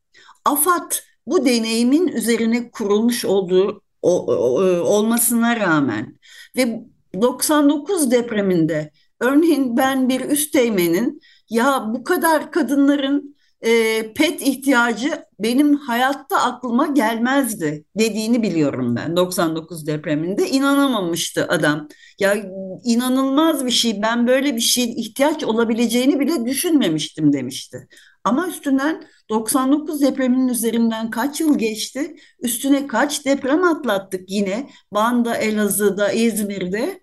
AFAD 0.45 0.91
bu 1.27 1.45
deneyimin 1.45 2.07
üzerine 2.07 2.71
kurulmuş 2.71 3.25
olduğu 3.25 3.81
o, 4.01 4.25
o, 4.25 4.61
olmasına 4.79 5.59
rağmen 5.59 6.19
ve 6.55 6.85
99 7.21 8.11
depreminde 8.11 8.91
örneğin 9.19 9.77
ben 9.77 10.09
bir 10.09 10.21
üsteğmenin 10.21 11.21
ya 11.49 11.85
bu 11.93 12.03
kadar 12.03 12.51
kadınların 12.51 13.34
e, 13.61 14.13
pet 14.13 14.41
ihtiyacı 14.41 15.25
benim 15.39 15.75
hayatta 15.75 16.41
aklıma 16.41 16.87
gelmezdi 16.87 17.85
dediğini 17.99 18.43
biliyorum 18.43 18.95
ben 18.95 19.15
99 19.17 19.87
depreminde 19.87 20.49
inanamamıştı 20.49 21.47
adam. 21.47 21.87
Ya 22.19 22.35
inanılmaz 22.83 23.65
bir 23.65 23.71
şey 23.71 24.01
ben 24.01 24.27
böyle 24.27 24.55
bir 24.55 24.61
şey 24.61 24.83
ihtiyaç 24.83 25.43
olabileceğini 25.43 26.19
bile 26.19 26.45
düşünmemiştim 26.45 27.33
demişti. 27.33 27.87
Ama 28.23 28.47
üstünden 28.47 29.07
99 29.29 30.01
depreminin 30.01 30.47
üzerinden 30.47 31.09
kaç 31.09 31.41
yıl 31.41 31.57
geçti? 31.57 32.15
Üstüne 32.39 32.87
kaç 32.87 33.25
deprem 33.25 33.63
atlattık 33.63 34.29
yine? 34.29 34.69
Van'da, 34.91 35.35
Elazığ'da, 35.37 36.11
İzmir'de. 36.11 37.01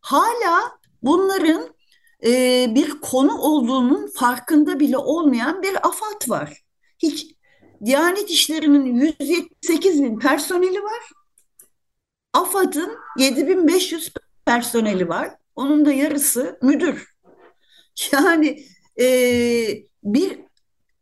Hala 0.00 0.60
bunların 1.02 1.71
e, 2.24 2.66
bir 2.74 2.90
konu 3.00 3.38
olduğunun 3.38 4.10
farkında 4.14 4.80
bile 4.80 4.98
olmayan 4.98 5.62
bir 5.62 5.86
afat 5.88 6.28
var. 6.28 6.62
Hiç 6.98 7.26
Diyanet 7.84 8.30
İşleri'nin 8.30 8.84
178 8.94 10.02
bin 10.02 10.18
personeli 10.18 10.82
var. 10.82 11.02
AFAD'ın 12.32 12.98
7500 13.18 14.12
personeli 14.46 15.08
var. 15.08 15.30
Onun 15.56 15.84
da 15.84 15.92
yarısı 15.92 16.58
müdür. 16.62 17.12
Yani 18.12 18.64
e, 19.00 19.06
bir 20.04 20.38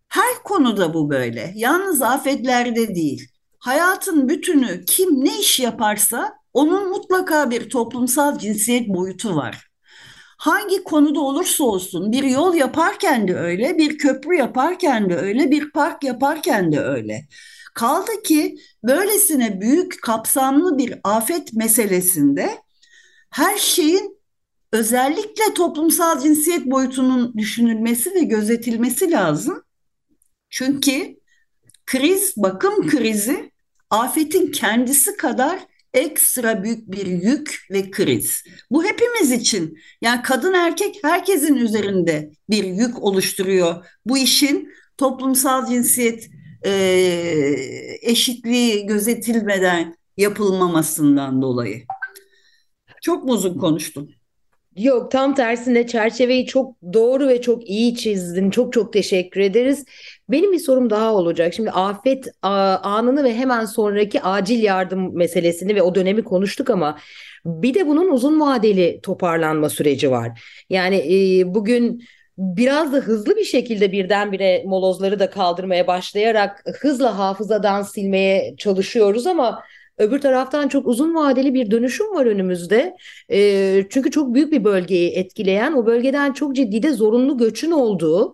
her 0.09 0.35
konuda 0.44 0.94
bu 0.94 1.11
böyle. 1.11 1.52
Yalnız 1.56 2.02
afetlerde 2.02 2.94
değil. 2.94 3.28
hayatın 3.59 4.28
bütünü 4.28 4.85
kim 4.85 5.24
ne 5.24 5.38
iş 5.40 5.61
yaparsa 5.61 6.33
onun 6.52 6.88
mutlaka 6.90 7.50
bir 7.50 7.70
toplumsal 7.70 8.38
cinsiyet 8.38 8.88
boyutu 8.88 9.37
var. 9.37 9.69
Hangi 10.40 10.85
konuda 10.85 11.20
olursa 11.20 11.64
olsun 11.64 12.12
bir 12.12 12.22
yol 12.22 12.55
yaparken 12.55 13.29
de 13.29 13.37
öyle, 13.37 13.79
bir 13.79 13.98
köprü 13.98 14.37
yaparken 14.37 15.11
de 15.11 15.16
öyle, 15.16 15.50
bir 15.50 15.70
park 15.70 16.05
yaparken 16.05 16.72
de 16.72 16.81
öyle. 16.81 17.26
Kaldı 17.74 18.22
ki 18.24 18.57
böylesine 18.85 19.61
büyük 19.61 20.03
kapsamlı 20.03 20.79
bir 20.79 20.94
afet 21.05 21.53
meselesinde 21.53 22.59
her 23.31 23.59
şeyin 23.59 24.20
özellikle 24.72 25.55
toplumsal 25.55 26.20
cinsiyet 26.20 26.66
boyutunun 26.66 27.35
düşünülmesi 27.38 28.14
ve 28.14 28.20
gözetilmesi 28.20 29.11
lazım. 29.11 29.62
Çünkü 30.50 31.16
kriz, 31.87 32.35
bakım 32.37 32.88
krizi 32.88 33.53
afetin 33.90 34.53
kendisi 34.53 35.16
kadar 35.16 35.69
ekstra 35.94 36.62
büyük 36.62 36.90
bir 36.92 37.07
yük 37.07 37.66
ve 37.70 37.90
kriz. 37.90 38.42
Bu 38.70 38.85
hepimiz 38.85 39.33
için 39.33 39.79
yani 40.03 40.22
kadın 40.22 40.53
erkek 40.53 40.98
herkesin 41.05 41.57
üzerinde 41.57 42.31
bir 42.50 42.64
yük 42.64 43.03
oluşturuyor. 43.03 43.87
Bu 44.07 44.18
işin 44.18 44.72
toplumsal 44.96 45.66
cinsiyet 45.66 46.31
e, 46.64 46.72
eşitliği 48.03 48.87
gözetilmeden 48.87 49.96
yapılmamasından 50.16 51.42
dolayı. 51.42 51.85
Çok 53.03 53.29
uzun 53.29 53.59
konuştum? 53.59 54.11
Yok 54.83 55.11
tam 55.11 55.35
tersine 55.35 55.87
çerçeveyi 55.87 56.47
çok 56.47 56.77
doğru 56.93 57.29
ve 57.29 57.40
çok 57.40 57.69
iyi 57.69 57.97
çizdin. 57.97 58.51
Çok 58.51 58.73
çok 58.73 58.93
teşekkür 58.93 59.40
ederiz. 59.40 59.85
Benim 60.29 60.53
bir 60.53 60.59
sorum 60.59 60.90
daha 60.90 61.14
olacak. 61.14 61.55
Şimdi 61.55 61.71
afet 61.71 62.29
anını 62.43 63.25
ve 63.25 63.35
hemen 63.35 63.64
sonraki 63.64 64.23
acil 64.23 64.62
yardım 64.62 65.16
meselesini 65.16 65.75
ve 65.75 65.83
o 65.83 65.95
dönemi 65.95 66.25
konuştuk 66.25 66.71
ama 66.71 66.99
bir 67.45 67.75
de 67.75 67.87
bunun 67.87 68.11
uzun 68.11 68.40
vadeli 68.40 69.01
toparlanma 69.03 69.69
süreci 69.69 70.11
var. 70.11 70.43
Yani 70.71 70.97
e, 70.97 71.55
bugün 71.55 72.03
biraz 72.38 72.93
da 72.93 72.97
hızlı 72.97 73.37
bir 73.37 73.45
şekilde 73.45 73.93
birdenbire 73.93 74.62
molozları 74.66 75.19
da 75.19 75.31
kaldırmaya 75.31 75.87
başlayarak 75.87 76.64
hızla 76.81 77.19
hafızadan 77.19 77.83
silmeye 77.83 78.55
çalışıyoruz 78.59 79.27
ama 79.27 79.62
Öbür 80.00 80.20
taraftan 80.20 80.68
çok 80.68 80.86
uzun 80.86 81.14
vadeli 81.14 81.54
bir 81.54 81.70
dönüşüm 81.70 82.14
var 82.14 82.26
önümüzde. 82.26 82.96
E, 83.30 83.86
çünkü 83.90 84.10
çok 84.10 84.34
büyük 84.34 84.52
bir 84.52 84.64
bölgeyi 84.64 85.10
etkileyen, 85.10 85.72
o 85.72 85.86
bölgeden 85.86 86.32
çok 86.32 86.56
ciddi 86.56 86.82
de 86.82 86.92
zorunlu 86.92 87.38
göçün 87.38 87.70
olduğu, 87.70 88.32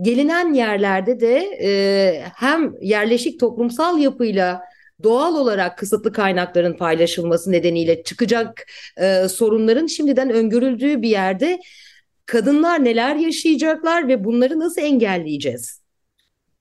gelinen 0.00 0.52
yerlerde 0.52 1.20
de 1.20 1.58
e, 1.62 2.22
hem 2.34 2.74
yerleşik 2.82 3.40
toplumsal 3.40 3.98
yapıyla 3.98 4.60
doğal 5.02 5.36
olarak 5.36 5.78
kısıtlı 5.78 6.12
kaynakların 6.12 6.76
paylaşılması 6.76 7.52
nedeniyle 7.52 8.02
çıkacak 8.02 8.66
e, 9.00 9.28
sorunların 9.28 9.86
şimdiden 9.86 10.30
öngörüldüğü 10.30 11.02
bir 11.02 11.08
yerde 11.08 11.60
kadınlar 12.26 12.84
neler 12.84 13.16
yaşayacaklar 13.16 14.08
ve 14.08 14.24
bunları 14.24 14.60
nasıl 14.60 14.82
engelleyeceğiz? 14.82 15.80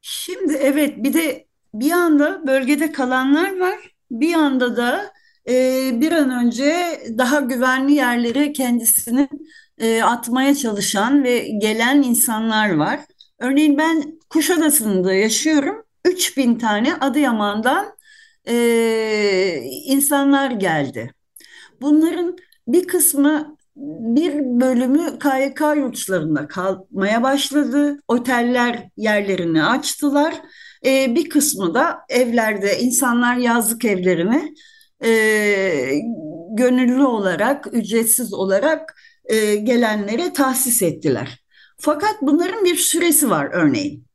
Şimdi 0.02 0.54
evet 0.54 0.94
bir 0.98 1.14
de 1.14 1.46
bir 1.74 1.92
anda 1.92 2.48
bölgede 2.48 2.92
kalanlar 2.92 3.60
var 3.60 3.95
bir 4.12 4.30
yanda 4.30 4.78
da 4.78 5.14
e, 5.50 5.90
bir 6.02 6.12
an 6.12 6.30
önce 6.46 7.00
daha 7.18 7.40
güvenli 7.40 7.94
yerlere 7.94 8.54
kendisini 8.54 9.30
e, 9.78 10.04
atmaya 10.04 10.56
çalışan 10.56 11.24
ve 11.24 11.40
gelen 11.40 12.04
insanlar 12.04 12.76
var. 12.76 13.00
Örneğin 13.40 13.78
ben 13.78 14.20
Kuşadası'nda 14.30 15.14
yaşıyorum. 15.14 15.86
3000 16.06 16.56
tane 16.56 16.96
Adıyaman'dan 16.96 17.96
e, 18.48 18.56
insanlar 19.86 20.52
geldi. 20.52 21.14
Bunların 21.82 22.38
bir 22.68 22.88
kısmı 22.88 23.58
bir 23.76 24.34
bölümü 24.36 25.20
KYK 25.20 25.62
yurtlarında 25.78 26.48
kalmaya 26.48 27.24
başladı. 27.24 28.00
Oteller 28.08 28.90
yerlerini 28.98 29.64
açtılar. 29.64 30.42
E, 30.86 31.16
bir 31.16 31.30
kısmı 31.30 31.74
da 31.74 32.00
evlerde 32.10 32.80
insanlar 32.80 33.36
yazlık 33.36 33.86
evlerini 33.86 34.54
e, 35.06 35.12
gönüllü 36.50 37.04
olarak, 37.04 37.68
ücretsiz 37.74 38.34
olarak 38.34 38.96
e, 39.26 39.56
gelenlere 39.56 40.34
tahsis 40.34 40.82
ettiler. 40.82 41.44
Fakat 41.78 42.16
bunların 42.22 42.66
bir 42.66 42.76
süresi 42.76 43.30
var 43.30 43.50
örneğin. 43.54 44.06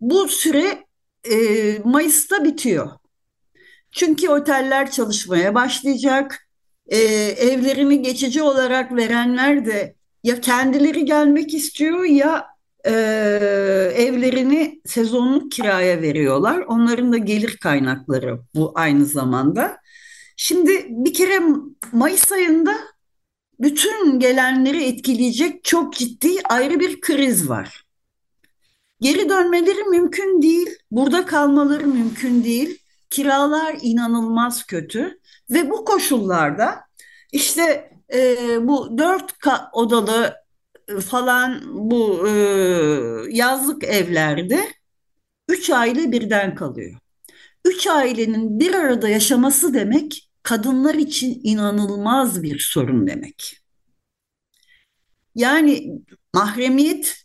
Bu 0.00 0.28
süre 0.28 0.84
e, 1.30 1.36
Mayıs'ta 1.84 2.44
bitiyor. 2.44 2.90
Çünkü 3.92 4.28
oteller 4.28 4.90
çalışmaya 4.90 5.54
başlayacak. 5.54 6.49
E, 6.90 6.98
evlerini 7.38 8.02
geçici 8.02 8.42
olarak 8.42 8.96
verenler 8.96 9.66
de 9.66 9.94
ya 10.24 10.40
kendileri 10.40 11.04
gelmek 11.04 11.54
istiyor 11.54 12.04
ya 12.04 12.46
e, 12.84 12.92
evlerini 13.96 14.80
sezonluk 14.86 15.52
kiraya 15.52 16.02
veriyorlar. 16.02 16.58
Onların 16.58 17.12
da 17.12 17.18
gelir 17.18 17.56
kaynakları 17.56 18.40
bu 18.54 18.72
aynı 18.74 19.06
zamanda. 19.06 19.78
Şimdi 20.36 20.86
bir 20.88 21.14
kere 21.14 21.40
Mayıs 21.92 22.32
ayında 22.32 22.76
bütün 23.60 24.20
gelenleri 24.20 24.84
etkileyecek 24.84 25.64
çok 25.64 25.94
ciddi 25.94 26.28
ayrı 26.48 26.80
bir 26.80 27.00
kriz 27.00 27.48
var. 27.48 27.84
Geri 29.00 29.28
dönmeleri 29.28 29.84
mümkün 29.84 30.42
değil, 30.42 30.68
burada 30.90 31.26
kalmaları 31.26 31.86
mümkün 31.86 32.44
değil. 32.44 32.78
Kiralar 33.10 33.76
inanılmaz 33.82 34.66
kötü 34.66 35.20
ve 35.50 35.70
bu 35.70 35.84
koşullarda 35.84 36.80
işte 37.32 37.92
e, 38.14 38.36
bu 38.68 38.98
dört 38.98 39.34
odalı 39.72 40.34
falan 41.08 41.62
bu 41.90 42.28
e, 42.28 42.32
yazlık 43.30 43.84
evlerde 43.84 44.68
üç 45.48 45.70
aile 45.70 46.12
birden 46.12 46.54
kalıyor. 46.54 46.98
Üç 47.64 47.86
ailenin 47.86 48.60
bir 48.60 48.74
arada 48.74 49.08
yaşaması 49.08 49.74
demek 49.74 50.30
kadınlar 50.42 50.94
için 50.94 51.40
inanılmaz 51.44 52.42
bir 52.42 52.58
sorun 52.58 53.06
demek. 53.06 53.60
Yani 55.34 55.92
mahremiyet 56.34 57.24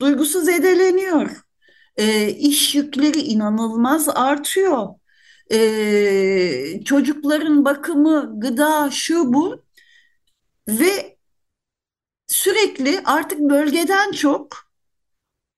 duygusu 0.00 0.40
zedeleniyor. 0.40 1.30
E, 1.96 2.28
iş 2.28 2.74
yükleri 2.74 3.20
inanılmaz 3.20 4.08
artıyor. 4.08 4.88
E, 5.52 6.84
çocukların 6.84 7.64
bakımı, 7.64 8.40
gıda, 8.40 8.90
şu 8.90 9.32
bu 9.32 9.64
ve 10.68 11.16
sürekli 12.28 13.00
artık 13.04 13.40
bölgeden 13.40 14.12
çok 14.12 14.56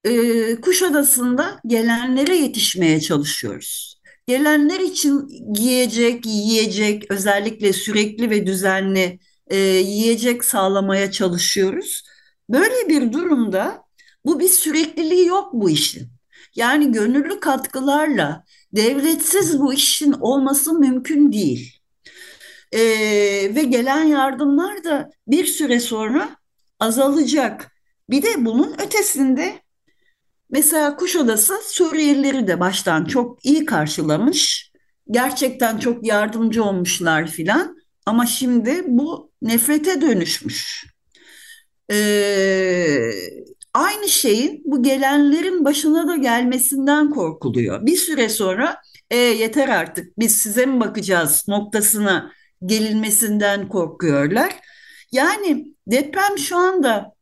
e, 0.03 0.61
Kuşadası'nda 0.61 1.59
gelenlere 1.67 2.35
yetişmeye 2.37 3.01
çalışıyoruz. 3.01 4.01
Gelenler 4.27 4.79
için 4.79 5.27
giyecek, 5.53 6.25
yiyecek, 6.25 7.11
özellikle 7.11 7.73
sürekli 7.73 8.29
ve 8.29 8.47
düzenli 8.47 9.19
e, 9.47 9.57
yiyecek 9.57 10.45
sağlamaya 10.45 11.11
çalışıyoruz. 11.11 12.03
Böyle 12.49 12.89
bir 12.89 13.13
durumda 13.13 13.83
bu 14.25 14.39
bir 14.39 14.49
sürekliliği 14.49 15.25
yok 15.27 15.53
bu 15.53 15.69
işin. 15.69 16.16
Yani 16.57 16.91
gönüllü 16.91 17.39
katkılarla 17.39 18.43
devletsiz 18.73 19.59
bu 19.59 19.73
işin 19.73 20.11
olması 20.11 20.73
mümkün 20.79 21.31
değil. 21.31 21.73
Ee, 22.71 22.79
ve 23.55 23.63
gelen 23.63 24.03
yardımlar 24.03 24.83
da 24.83 25.09
bir 25.27 25.45
süre 25.45 25.79
sonra 25.79 26.29
azalacak. 26.79 27.71
Bir 28.09 28.21
de 28.23 28.45
bunun 28.45 28.73
ötesinde 28.73 29.61
mesela 30.49 30.95
Kuşadası 30.95 31.53
Suriyelileri 31.63 32.47
de 32.47 32.59
baştan 32.59 33.05
çok 33.05 33.45
iyi 33.45 33.65
karşılamış. 33.65 34.71
Gerçekten 35.11 35.77
çok 35.77 36.07
yardımcı 36.07 36.63
olmuşlar 36.63 37.27
filan. 37.27 37.77
Ama 38.05 38.25
şimdi 38.25 38.83
bu 38.87 39.31
nefrete 39.41 40.01
dönüşmüş. 40.01 40.85
Ee, 41.91 43.11
aynı 43.73 44.09
şeyin 44.09 44.61
bu 44.65 44.83
gelenlerin 44.83 45.65
başına 45.65 46.07
da 46.07 46.15
gelmesinden 46.15 47.09
korkuluyor. 47.09 47.85
Bir 47.85 47.97
süre 47.97 48.29
sonra 48.29 48.81
e, 49.11 49.17
yeter 49.17 49.69
artık 49.69 50.19
biz 50.19 50.35
size 50.35 50.65
mi 50.65 50.79
bakacağız 50.79 51.45
noktasına 51.47 52.31
gelinmesinden 52.65 53.69
korkuyorlar. 53.69 54.55
Yani 55.11 55.67
deprem 55.87 56.37
şu 56.37 56.57
anda 56.57 57.13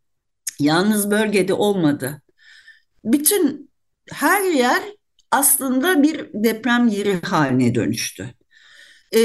yalnız 0.60 1.12
bölgede 1.12 1.53
olmadı. 1.53 2.21
Bütün 3.03 3.71
her 4.12 4.41
yer 4.41 4.84
aslında 5.31 6.03
bir 6.03 6.29
deprem 6.34 6.88
yeri 6.88 7.21
haline 7.21 7.75
dönüştü. 7.75 8.34
Ee, 9.12 9.19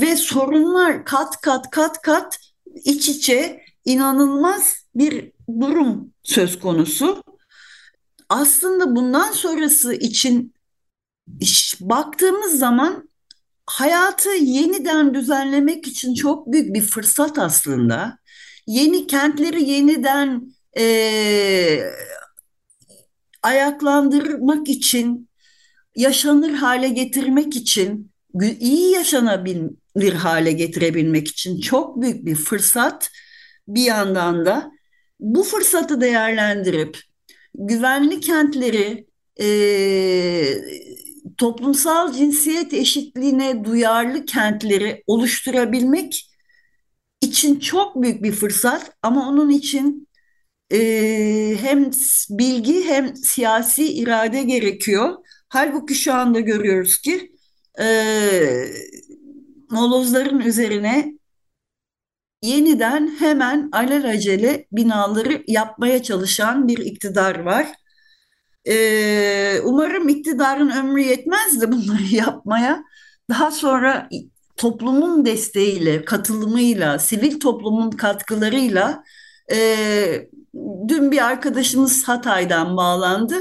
ve 0.00 0.16
sorunlar 0.16 1.04
kat 1.04 1.40
kat 1.40 1.70
kat 1.70 2.02
kat 2.02 2.38
iç 2.84 3.08
içe 3.08 3.60
inanılmaz 3.84 4.83
bir 4.94 5.32
durum 5.60 6.12
söz 6.22 6.58
konusu. 6.58 7.22
Aslında 8.28 8.96
bundan 8.96 9.32
sonrası 9.32 9.94
için 9.94 10.54
baktığımız 11.80 12.58
zaman 12.58 13.08
hayatı 13.66 14.30
yeniden 14.30 15.14
düzenlemek 15.14 15.86
için 15.86 16.14
çok 16.14 16.52
büyük 16.52 16.74
bir 16.74 16.82
fırsat 16.82 17.38
aslında. 17.38 18.18
Yeni 18.66 19.06
kentleri 19.06 19.70
yeniden 19.70 20.52
e, 20.78 21.80
ayaklandırmak 23.42 24.68
için, 24.68 25.28
yaşanır 25.96 26.52
hale 26.52 26.88
getirmek 26.88 27.56
için, 27.56 28.10
iyi 28.60 28.90
yaşanabilir 28.90 30.12
hale 30.12 30.52
getirebilmek 30.52 31.28
için 31.28 31.60
çok 31.60 32.02
büyük 32.02 32.26
bir 32.26 32.34
fırsat. 32.34 33.10
Bir 33.68 33.82
yandan 33.82 34.46
da 34.46 34.70
bu 35.20 35.42
fırsatı 35.42 36.00
değerlendirip 36.00 36.98
güvenli 37.54 38.20
kentleri 38.20 39.06
e, 39.40 39.46
toplumsal 41.38 42.12
cinsiyet 42.12 42.74
eşitliğine 42.74 43.64
duyarlı 43.64 44.24
kentleri 44.26 45.02
oluşturabilmek 45.06 46.30
için 47.20 47.60
çok 47.60 48.02
büyük 48.02 48.22
bir 48.22 48.32
fırsat 48.32 48.92
ama 49.02 49.28
onun 49.28 49.50
için 49.50 50.08
e, 50.72 50.78
hem 51.60 51.90
bilgi 52.30 52.84
hem 52.84 53.16
siyasi 53.16 53.92
irade 53.94 54.42
gerekiyor. 54.42 55.14
Halbuki 55.48 55.94
şu 55.94 56.14
anda 56.14 56.40
görüyoruz 56.40 56.98
ki 56.98 57.32
e, 57.80 57.86
molozların 59.70 60.40
üzerine 60.40 61.13
yeniden 62.44 63.16
hemen 63.18 63.68
alelacele 63.72 64.66
binaları 64.72 65.44
yapmaya 65.46 66.02
çalışan 66.02 66.68
bir 66.68 66.78
iktidar 66.78 67.38
var. 67.38 67.66
Ee, 68.68 69.60
umarım 69.64 70.08
iktidarın 70.08 70.70
ömrü 70.70 71.00
yetmez 71.02 71.60
de 71.60 71.72
bunları 71.72 72.02
yapmaya. 72.14 72.84
Daha 73.30 73.50
sonra 73.50 74.08
toplumun 74.56 75.24
desteğiyle, 75.24 76.04
katılımıyla, 76.04 76.98
sivil 76.98 77.40
toplumun 77.40 77.90
katkılarıyla 77.90 79.04
e, 79.52 80.28
dün 80.88 81.12
bir 81.12 81.24
arkadaşımız 81.24 82.08
Hatay'dan 82.08 82.76
bağlandı. 82.76 83.34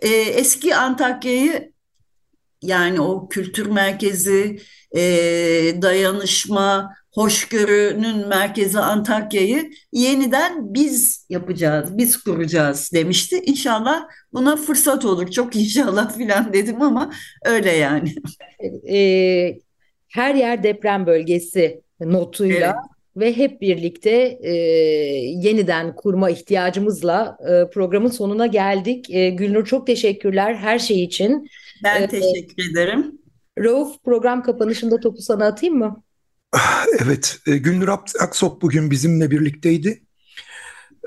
E, 0.00 0.08
eski 0.08 0.76
Antakya'yı 0.76 1.72
yani 2.62 3.00
o 3.00 3.28
kültür 3.28 3.66
merkezi, 3.66 4.60
e, 4.96 5.02
dayanışma, 5.82 6.94
hoşgörünün 7.12 8.28
merkezi 8.28 8.78
Antakya'yı 8.78 9.70
yeniden 9.92 10.74
biz 10.74 11.26
yapacağız, 11.30 11.98
biz 11.98 12.16
kuracağız 12.16 12.90
demişti. 12.94 13.42
İnşallah 13.46 14.08
buna 14.32 14.56
fırsat 14.56 15.04
olur. 15.04 15.30
Çok 15.30 15.56
inşallah 15.56 16.12
filan 16.18 16.52
dedim 16.52 16.82
ama 16.82 17.12
öyle 17.44 17.70
yani. 17.70 18.14
E, 18.90 19.58
her 20.08 20.34
yer 20.34 20.62
deprem 20.62 21.06
bölgesi 21.06 21.82
notuyla 22.00 22.66
evet. 22.66 22.76
ve 23.16 23.36
hep 23.36 23.60
birlikte 23.60 24.38
e, 24.42 24.52
yeniden 25.44 25.96
kurma 25.96 26.30
ihtiyacımızla 26.30 27.38
e, 27.40 27.70
programın 27.70 28.10
sonuna 28.10 28.46
geldik. 28.46 29.10
E, 29.10 29.30
Gülnur 29.30 29.64
çok 29.64 29.86
teşekkürler 29.86 30.54
her 30.54 30.78
şey 30.78 31.04
için. 31.04 31.48
Ben 31.84 32.02
e, 32.02 32.08
teşekkür 32.08 32.70
ederim. 32.72 33.18
Rauf 33.58 34.04
program 34.04 34.42
kapanışında 34.42 35.00
topu 35.00 35.22
sana 35.22 35.46
atayım 35.46 35.78
mı? 35.78 36.02
Evet, 36.98 37.38
e, 37.46 37.56
Gülnur 37.56 37.88
Aksop 38.20 38.62
bugün 38.62 38.90
bizimle 38.90 39.30
birlikteydi. 39.30 40.02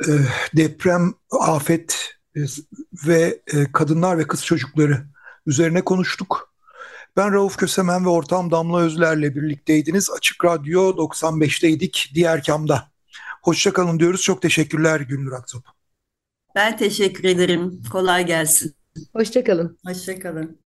E, 0.08 0.10
deprem, 0.58 1.14
afet 1.40 2.10
e, 2.36 2.40
ve 3.08 3.42
kadınlar 3.74 4.18
ve 4.18 4.28
kız 4.28 4.46
çocukları 4.46 5.06
üzerine 5.46 5.82
konuştuk. 5.82 6.54
Ben 7.18 7.34
Rauf 7.34 7.58
Kösemen 7.58 8.06
ve 8.06 8.10
ortağım 8.10 8.52
Damla 8.52 8.80
Özler'le 8.80 9.36
birlikteydiniz. 9.36 10.10
Açık 10.18 10.46
Radyo 10.46 10.90
95'teydik 10.90 12.12
diğer 12.16 12.44
kamda. 12.44 12.92
Hoşçakalın 13.44 14.00
diyoruz. 14.00 14.22
Çok 14.22 14.42
teşekkürler 14.42 15.02
Gülnur 15.02 15.32
Aksop. 15.32 15.66
Ben 16.56 16.78
teşekkür 16.78 17.24
ederim. 17.24 17.84
Kolay 17.92 18.26
gelsin. 18.26 18.76
Hoşçakalın. 19.14 19.78
Hoşçakalın. 19.86 20.58